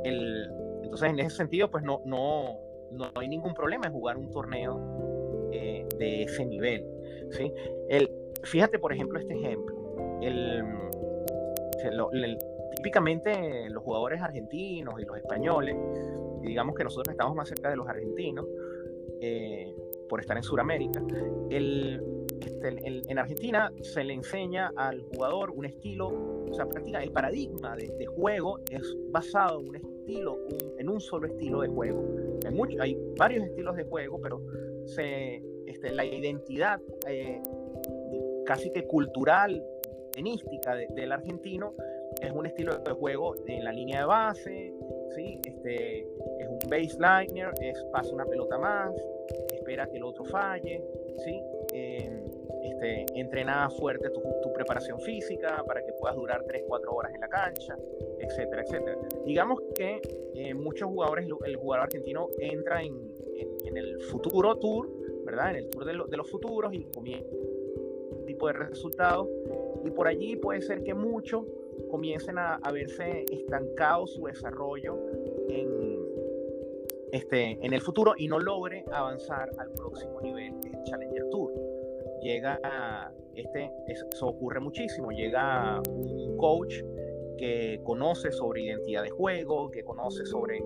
[0.05, 0.49] El,
[0.95, 2.61] entonces, en ese sentido, pues no, no,
[2.92, 6.86] no hay ningún problema en jugar un torneo eh, de ese nivel,
[7.32, 7.53] ¿sí?
[7.88, 8.09] El,
[8.45, 9.74] fíjate, por ejemplo, este ejemplo.
[10.22, 10.62] El,
[12.76, 15.76] típicamente los jugadores argentinos y los españoles,
[16.42, 18.47] digamos que nosotros estamos más cerca de los argentinos,
[19.20, 19.74] eh,
[20.09, 21.03] por estar en Sudamérica,
[21.51, 22.01] el,
[22.45, 27.12] este, el, en Argentina se le enseña al jugador un estilo, o sea, prácticamente el
[27.12, 31.68] paradigma de, de juego es basado en un estilo, un, en un solo estilo de
[31.68, 32.05] juego.
[32.47, 34.42] Hay, mucho, hay varios estilos de juego, pero
[34.86, 37.40] se, este, la identidad eh,
[38.45, 39.62] casi que cultural,
[40.12, 41.74] tenística de, del argentino
[42.20, 44.74] es un estilo de juego en la línea de base,
[45.14, 45.40] ¿sí?
[45.45, 48.95] este, es un baseliner, es pasa una pelota más,
[49.53, 50.82] espera que el otro falle,
[51.24, 51.42] ¿sí?
[51.72, 52.24] Eh,
[52.85, 54.22] este, entrena fuerte tu,
[54.53, 57.76] preparación física para que puedas durar 3-4 horas en la cancha,
[58.20, 58.99] etcétera, etcétera.
[59.24, 60.01] Digamos que
[60.35, 63.12] eh, muchos jugadores, el jugador argentino entra en,
[63.76, 64.89] el futuro tour,
[65.24, 65.51] ¿verdad?
[65.51, 67.28] En el tour de, lo, de los futuros y comienza
[68.26, 69.28] tipo de resultados
[69.85, 71.45] y por allí puede ser que muchos
[71.91, 74.97] comiencen a, a, verse estancado su desarrollo
[75.49, 75.99] en,
[77.12, 81.63] este, en el futuro y no logre avanzar al próximo nivel, el Challenger Tour.
[82.25, 82.59] Llega,
[83.35, 86.77] este, eso ocurre muchísimo, llega un coach
[87.37, 90.57] que conoce sobre identidad de juego, que conoce sobre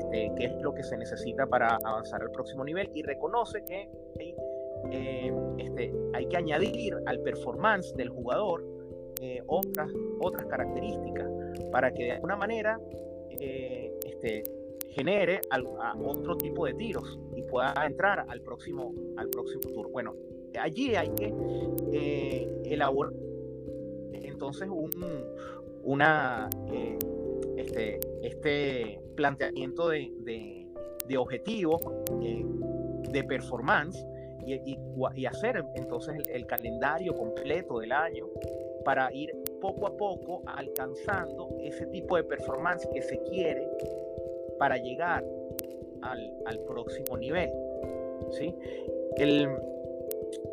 [0.00, 3.88] este, qué es lo que se necesita para avanzar al próximo nivel y reconoce que
[4.18, 4.34] hay,
[4.90, 8.64] eh, este, hay que añadir al performance del jugador
[9.20, 11.30] eh, otras, otras características
[11.70, 12.80] para que de alguna manera
[13.30, 14.42] eh, este,
[14.90, 15.40] genere
[16.04, 19.90] otro tipo de tiros y pueda entrar al próximo, al próximo tour.
[19.90, 20.14] Bueno,
[20.58, 21.34] allí hay que
[21.92, 23.12] eh, elaborar
[24.34, 24.90] entonces un,
[25.84, 26.98] una, eh,
[27.56, 30.66] este, este planteamiento de, de,
[31.06, 31.80] de objetivos
[32.22, 32.44] eh,
[33.10, 34.04] de performance
[34.46, 34.78] y,
[35.14, 38.26] y, hacer entonces el, el calendario completo del año
[38.84, 43.66] para ir poco a poco alcanzando ese tipo de performance que se quiere
[44.58, 45.24] para llegar
[46.02, 47.50] al, al próximo nivel.
[48.32, 48.54] ¿sí?
[49.16, 49.48] El,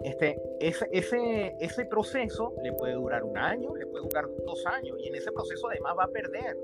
[0.03, 4.97] este, ese, ese, ese proceso le puede durar un año, le puede durar dos años,
[4.99, 6.57] y en ese proceso además va a perder.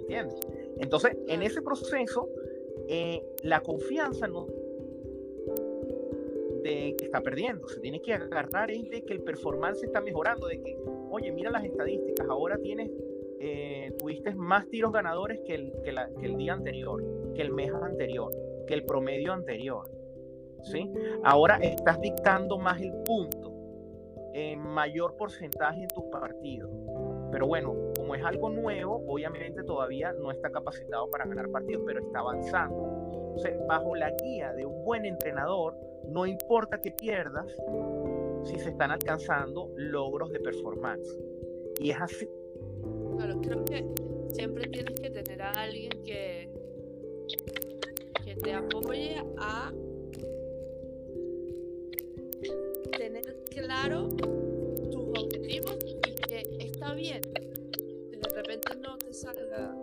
[0.00, 0.38] ¿Entiendes?
[0.78, 2.28] Entonces, en ese proceso,
[2.88, 4.46] eh, la confianza no
[6.62, 10.46] de que está perdiendo, se tiene que agarrar es de que el performance está mejorando,
[10.46, 10.78] de que,
[11.10, 12.90] oye, mira las estadísticas, ahora tienes,
[13.38, 17.04] eh, tuviste más tiros ganadores que el, que, la, que el día anterior,
[17.34, 18.30] que el mes anterior,
[18.66, 19.90] que el promedio anterior.
[20.64, 20.90] ¿Sí?
[21.22, 23.52] Ahora estás dictando más el punto,
[24.32, 26.70] en mayor porcentaje en tus partidos.
[27.30, 32.00] Pero bueno, como es algo nuevo, obviamente todavía no está capacitado para ganar partidos, pero
[32.00, 33.12] está avanzando.
[33.28, 35.76] Entonces, bajo la guía de un buen entrenador,
[36.08, 37.46] no importa que pierdas
[38.44, 41.18] si se están alcanzando logros de performance.
[41.80, 42.28] Y es así.
[43.16, 43.84] Claro, creo que
[44.28, 46.50] si siempre tienes que tener a alguien que,
[48.24, 49.72] que te apoye a
[53.54, 59.74] claro tus objetivos y que está bien de repente no te salga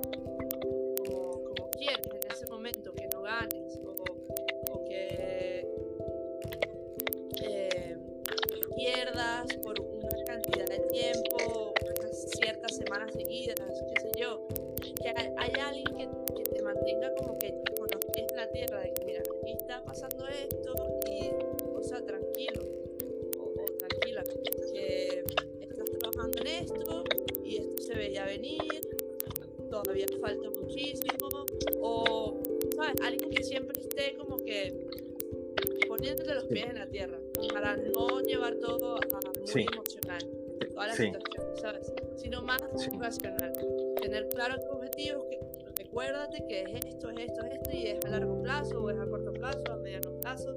[48.12, 50.56] largo plazo, o es a corto plazo, a mediano plazo.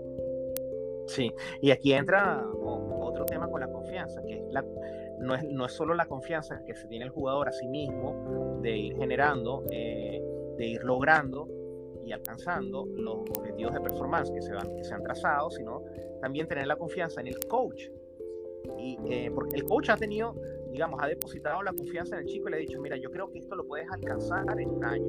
[1.07, 4.64] Sí, y aquí entra otro tema con la confianza, que es la,
[5.18, 8.61] no, es, no es solo la confianza que se tiene el jugador a sí mismo
[8.62, 10.22] de ir generando, eh,
[10.57, 11.48] de ir logrando
[12.05, 15.82] y alcanzando los objetivos de performance que se, van, que se han trazado, sino
[16.20, 17.88] también tener la confianza en el coach.
[18.78, 20.34] Y eh, porque el coach ha tenido,
[20.75, 23.31] digamos, ha depositado la confianza en el chico y le ha dicho, mira, yo creo
[23.31, 25.07] que esto lo puedes alcanzar en un año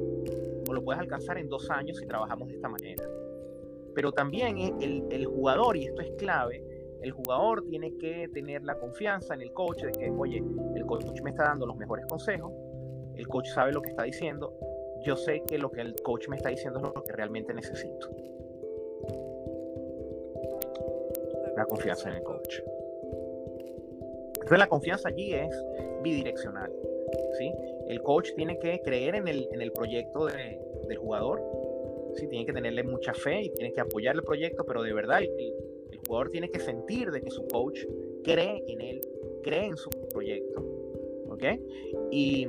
[0.68, 3.02] o lo puedes alcanzar en dos años si trabajamos de esta manera.
[3.92, 6.62] Pero también el, el jugador, y esto es clave,
[7.02, 10.40] el jugador tiene que tener la confianza en el coach de que, oye,
[10.76, 12.52] el coach me está dando los mejores consejos,
[13.16, 14.56] el coach sabe lo que está diciendo,
[15.04, 18.08] yo sé que lo que el coach me está diciendo es lo que realmente necesito.
[21.56, 22.60] La confianza en el coach.
[24.46, 25.64] Entonces la confianza allí es
[26.04, 26.72] bidireccional.
[27.36, 27.52] ¿sí?
[27.88, 31.42] El coach tiene que creer en el, en el proyecto de, del jugador,
[32.14, 32.28] ¿sí?
[32.28, 35.52] tiene que tenerle mucha fe y tiene que apoyar el proyecto, pero de verdad el,
[36.06, 37.80] jugador tiene que sentir de que su coach
[38.22, 39.00] cree en él,
[39.42, 40.60] cree en su proyecto,
[41.28, 41.42] ¿ok?
[42.12, 42.46] Y,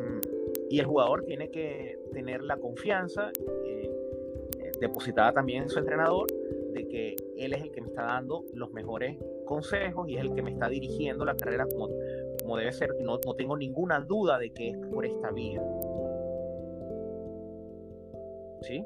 [0.70, 3.32] y el jugador tiene que tener la confianza
[3.66, 3.90] eh,
[4.60, 6.28] eh, depositada también en su entrenador
[6.78, 10.34] de que él es el que me está dando los mejores consejos y es el
[10.34, 11.90] que me está dirigiendo la carrera como,
[12.42, 12.96] como debe ser.
[13.02, 15.62] No, no tengo ninguna duda de que es por esta vía.
[18.62, 18.86] ¿Sí?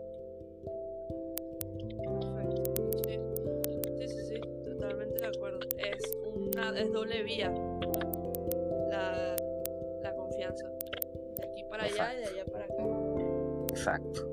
[6.75, 7.53] es doble vía
[8.89, 9.35] la,
[10.01, 10.67] la confianza.
[11.37, 12.83] De aquí para allá y de allá para acá.
[13.69, 14.27] Exacto.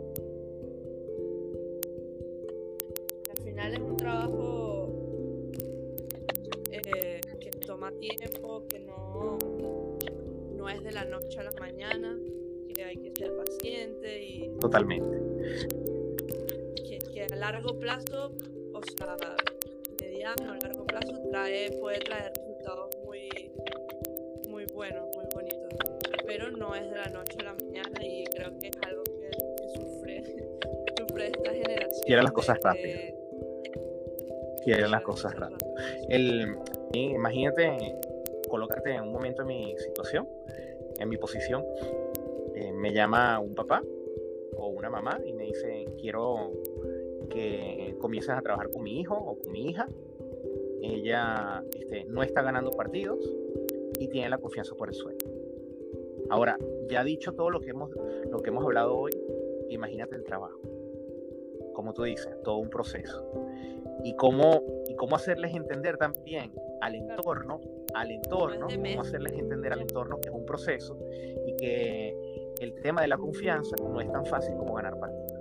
[14.79, 15.19] Totalmente.
[16.89, 18.33] Que, que a largo plazo,
[18.73, 19.17] o sea,
[20.01, 23.29] mediano, a largo plazo, trae, puede traer resultados muy,
[24.49, 25.69] muy buenos, muy bonitos.
[26.27, 29.31] Pero no es de la noche a la mañana y creo que es algo que,
[29.75, 30.25] sufre,
[30.99, 32.03] sufre esta generación.
[32.07, 32.99] Quiere las cosas rápido.
[34.63, 35.75] Quiere las cosas rápido.
[36.09, 36.57] El,
[36.93, 37.97] imagínate,
[38.49, 40.29] colócate en un momento en mi situación,
[41.01, 41.65] en mi posición.
[42.55, 43.83] Eh, me llama un papá
[44.89, 46.53] una mamá y me dice, quiero
[47.31, 49.87] que comiences a trabajar con mi hijo o con mi hija
[50.83, 53.19] ella este, no está ganando partidos
[53.99, 55.19] y tiene la confianza por el suelo.
[56.31, 56.59] Ahora,
[56.89, 57.91] ya dicho todo lo que hemos,
[58.31, 59.13] lo que hemos hablado hoy,
[59.71, 60.61] imagínate el trabajo.
[61.73, 63.25] Como tú dices, todo un proceso.
[64.05, 67.61] Y cómo, y cómo hacerles entender también al entorno,
[67.95, 70.99] al entorno, cómo hacerles entender al entorno que es un proceso
[71.47, 72.28] y que
[72.61, 75.39] el tema de la confianza no es tan fácil como ganar partidos.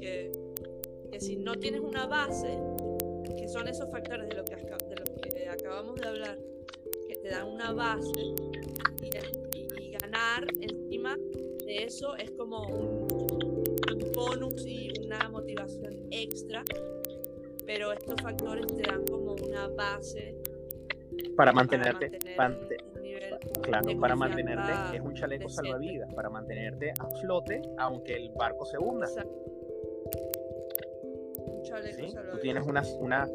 [0.00, 0.30] que,
[1.18, 2.58] si no tienes una base,
[3.36, 4.56] que son esos factores de lo que,
[5.34, 6.38] que acabamos de hablar,
[7.08, 8.10] que te dan una base
[9.02, 11.16] y, ganar encima
[11.64, 13.06] de eso es como un,
[14.14, 16.62] bonus y una motivación extra,
[17.66, 19.04] pero estos factores te dan
[19.56, 20.34] una base
[21.36, 22.18] para mantenerte,
[23.62, 28.78] claro, para mantenerte es un chaleco salvavidas, para mantenerte a flote aunque el barco se
[28.78, 29.06] hunda.
[32.30, 33.28] Tú tienes una, una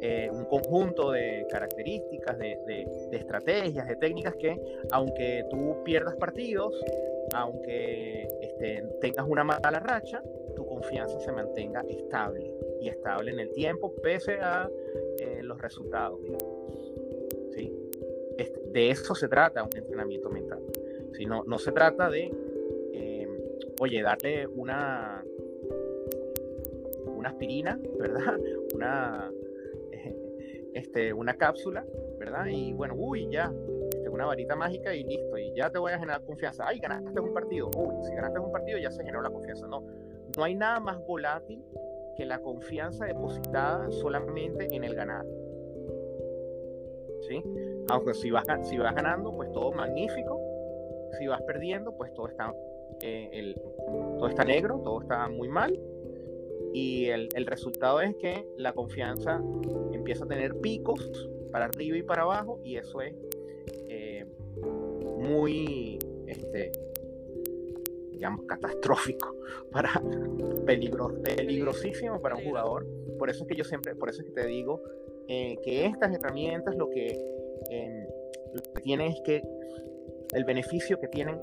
[0.00, 4.56] eh, un conjunto de características, de, de, estrategias, de técnicas que,
[4.92, 6.74] aunque tú pierdas partidos,
[7.34, 10.22] aunque este, tengas una mala racha,
[10.54, 12.52] tu confianza se mantenga estable.
[12.80, 14.68] Y estable en el tiempo, pese a
[15.46, 16.20] los resultados.
[17.54, 17.72] ¿sí?
[18.38, 20.60] Este, de eso se trata un entrenamiento mental.
[21.12, 21.24] ¿sí?
[21.24, 22.30] No, no se trata de,
[22.92, 23.28] eh,
[23.80, 25.24] oye, darle una,
[27.06, 28.38] una aspirina, ¿verdad?
[28.74, 29.30] Una,
[30.74, 31.84] este, una cápsula,
[32.18, 32.46] ¿verdad?
[32.46, 33.52] Y bueno, uy, ya,
[33.90, 36.64] este, una varita mágica y listo, y ya te voy a generar confianza.
[36.66, 37.70] Ay, ganaste un partido.
[37.76, 39.66] Uy, si ganaste un partido ya se generó la confianza.
[39.66, 39.84] No,
[40.36, 41.62] no hay nada más volátil
[42.16, 45.24] que la confianza depositada solamente en el ganar.
[47.28, 47.42] ¿Sí?
[47.88, 50.40] Aunque si vas, ganando, pues todo magnífico.
[51.18, 52.52] Si vas perdiendo, pues todo está,
[53.02, 53.54] eh,
[54.46, 55.78] negro, todo está muy mal.
[56.72, 59.42] Y el, el, resultado es que la confianza
[59.92, 63.14] empieza a tener picos para arriba y para abajo y eso es
[63.88, 64.26] eh,
[65.18, 66.72] muy, este,
[68.16, 69.36] digamos, catastrófico,
[69.70, 70.02] para
[70.64, 72.86] peligro, peligrosísimo para un jugador.
[73.18, 74.82] Por eso es que yo siempre, por eso es que te digo
[75.28, 77.06] eh, que estas herramientas lo que,
[77.70, 78.08] eh,
[78.52, 79.42] lo que tienen es que
[80.34, 81.38] el beneficio que tienen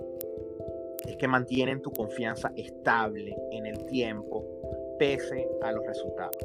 [1.07, 4.45] es que mantienen tu confianza estable en el tiempo,
[4.97, 6.37] pese a los resultados.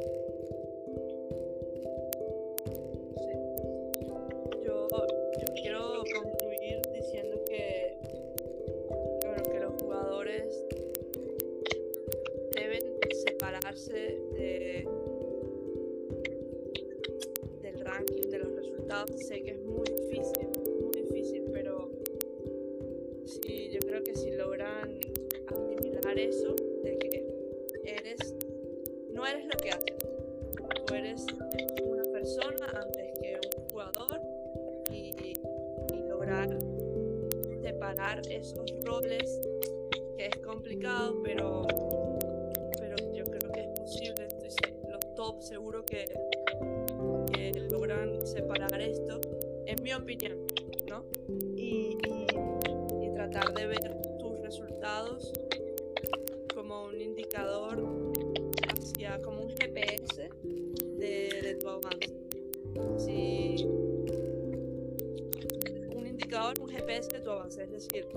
[67.59, 68.07] Es decir,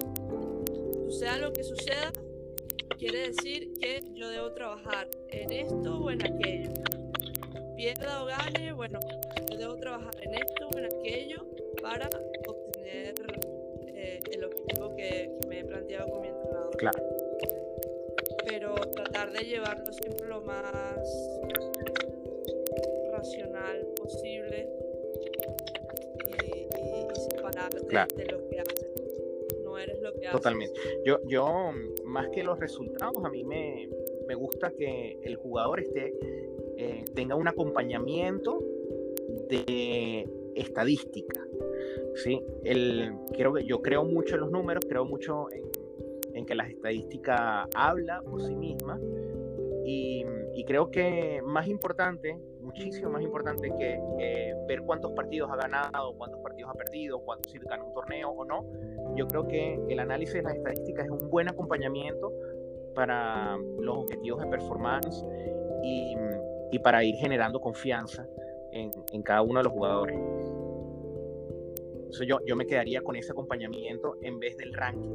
[1.10, 2.12] sea lo que suceda,
[2.98, 6.72] quiere decir que yo debo trabajar en esto o en aquello
[7.82, 9.00] pierda o gane, bueno,
[9.50, 11.44] yo debo trabajar en esto o en aquello
[11.82, 12.08] para
[12.46, 13.14] obtener
[13.88, 16.76] eh, el objetivo que, me he planteado con mi entrenador.
[16.76, 17.02] Claro.
[18.46, 20.62] Pero tratar de llevarlo siempre lo más
[23.10, 24.68] racional posible
[26.28, 28.41] y, separar de, lo
[30.32, 30.78] Totalmente.
[31.04, 31.70] Yo, yo,
[32.04, 33.88] más que los resultados, a mí me,
[34.26, 36.14] me gusta que el jugador esté
[36.76, 38.60] eh, tenga un acompañamiento
[39.48, 41.40] de estadística.
[42.16, 42.42] ¿sí?
[42.64, 45.46] El, creo que, yo creo mucho en los números, creo mucho
[46.32, 48.98] en, que las estadísticas habla por sí misma
[49.84, 50.24] y,
[50.66, 52.38] creo que más importante,
[52.72, 57.52] muchísimo más importante que eh, ver cuántos partidos ha ganado, cuántos partidos ha perdido, cuántos
[57.52, 58.64] si ganó un torneo o no,
[59.14, 62.32] yo creo que el análisis de las estadísticas es un buen acompañamiento
[62.94, 65.24] para los objetivos de performance
[65.82, 66.14] y,
[66.70, 68.26] y para ir generando confianza
[68.72, 70.16] en, en cada uno de los jugadores.
[71.94, 75.10] Entonces yo, yo me quedaría con ese acompañamiento en vez del ranking.